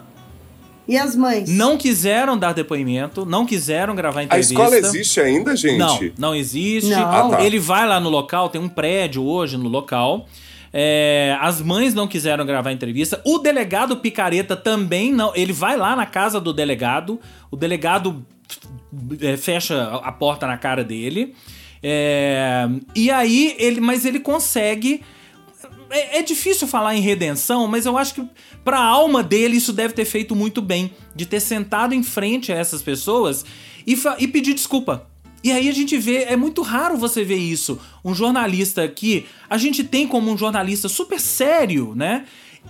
[0.86, 1.48] E as mães?
[1.48, 4.52] Não quiseram dar depoimento, não quiseram gravar entrevista.
[4.52, 5.78] A escola existe ainda, gente?
[5.78, 6.90] Não, não existe.
[6.90, 7.10] Não.
[7.10, 7.42] Ah, tá.
[7.42, 10.26] Ele vai lá no local, tem um prédio hoje no local.
[10.76, 13.22] É, as mães não quiseram gravar entrevista.
[13.24, 15.32] O delegado Picareta também não.
[15.34, 17.18] Ele vai lá na casa do delegado.
[17.50, 18.26] O delegado
[19.20, 21.34] é, fecha a porta na cara dele.
[21.82, 25.02] É, e aí ele, mas ele consegue
[25.90, 28.28] é, é, difícil falar em redenção, mas eu acho que
[28.64, 32.52] para a alma dele isso deve ter feito muito bem, de ter sentado em frente
[32.52, 33.44] a essas pessoas
[33.86, 35.06] e, e pedir desculpa.
[35.42, 37.78] E aí a gente vê, é muito raro você ver isso.
[38.02, 42.24] Um jornalista que a gente tem como um jornalista super sério, né?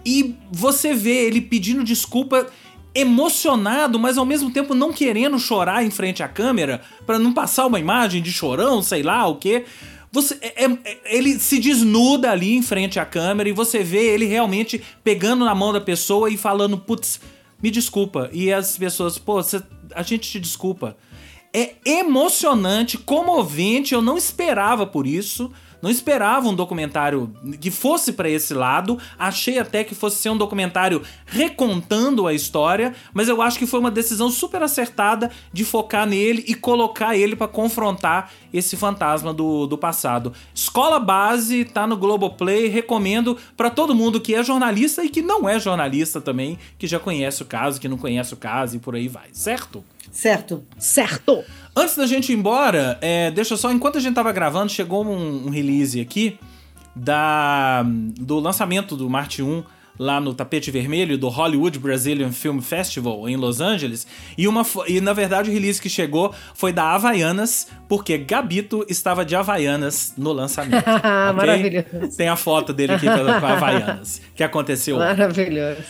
[0.05, 2.49] E você vê ele pedindo desculpa
[2.95, 7.67] emocionado, mas ao mesmo tempo não querendo chorar em frente à câmera para não passar
[7.67, 9.65] uma imagem de chorão, sei lá o quê.
[10.13, 14.27] Você, é, é, ele se desnuda ali em frente à câmera e você vê ele
[14.27, 17.21] realmente pegando na mão da pessoa e falando, putz,
[17.61, 18.31] me desculpa.
[18.33, 19.61] E as pessoas, pô, você,
[19.93, 20.97] a gente te desculpa.
[21.53, 25.51] É emocionante, comovente, eu não esperava por isso.
[25.85, 27.31] Não esperava um documentário
[27.61, 28.99] que fosse para esse lado.
[29.19, 33.81] Achei até que fosse ser um documentário recontando a história, mas eu acho que foi
[33.81, 39.67] uma decisão super acertada de focar nele e colocar ele para confrontar esse fantasma do,
[39.67, 40.33] do passado.
[40.55, 45.47] Escola Base tá no Globoplay, recomendo para todo mundo que é jornalista e que não
[45.47, 48.95] é jornalista também, que já conhece o caso, que não conhece o caso e por
[48.95, 49.85] aí vai, certo?
[50.15, 50.65] Certo.
[50.79, 51.45] Certo.
[51.77, 55.49] Antes da gente ir embora, é, deixa só, enquanto a gente tava gravando, chegou um,
[55.49, 56.39] um, release aqui
[56.95, 59.65] da, do lançamento do Marte 1
[59.99, 64.07] lá no tapete vermelho do Hollywood Brazilian Film Festival em Los Angeles.
[64.37, 69.25] E, uma, e na verdade o release que chegou foi da Havaianas, porque Gabito estava
[69.25, 70.83] de Havaianas no lançamento.
[70.89, 71.33] okay?
[71.35, 72.17] Maravilhoso.
[72.17, 74.99] Tem a foto dele aqui com a Havaianas, que aconteceu.
[74.99, 75.83] Maravilhoso.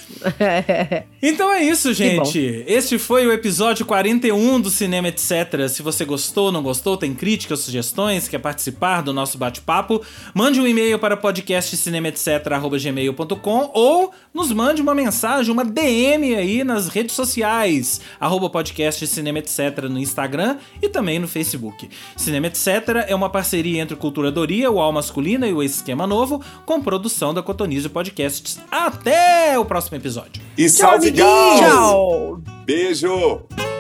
[1.23, 2.65] então é isso, gente.
[2.67, 5.69] Este foi o episódio 41 do Cinema Etc.
[5.69, 10.03] Se você gostou, não gostou, tem críticas, sugestões, quer participar do nosso bate-papo,
[10.35, 13.94] mande um e-mail para podcastcinemaetc.gmail.com ou
[14.33, 19.59] nos mande uma mensagem, uma DM aí nas redes sociais, arroba podcast Cinema Etc.
[19.91, 21.89] no Instagram e também no Facebook.
[22.17, 22.67] Cinema Etc.
[23.07, 27.33] é uma parceria entre Cultura Doria, o Al Masculina e o Esquema Novo, com produção
[27.35, 28.61] da Cotonizio Podcasts.
[28.71, 30.43] Até o próximo episódio.
[30.57, 31.59] E salve, Gal!
[31.59, 32.43] Tchau!
[32.65, 33.74] Beijo!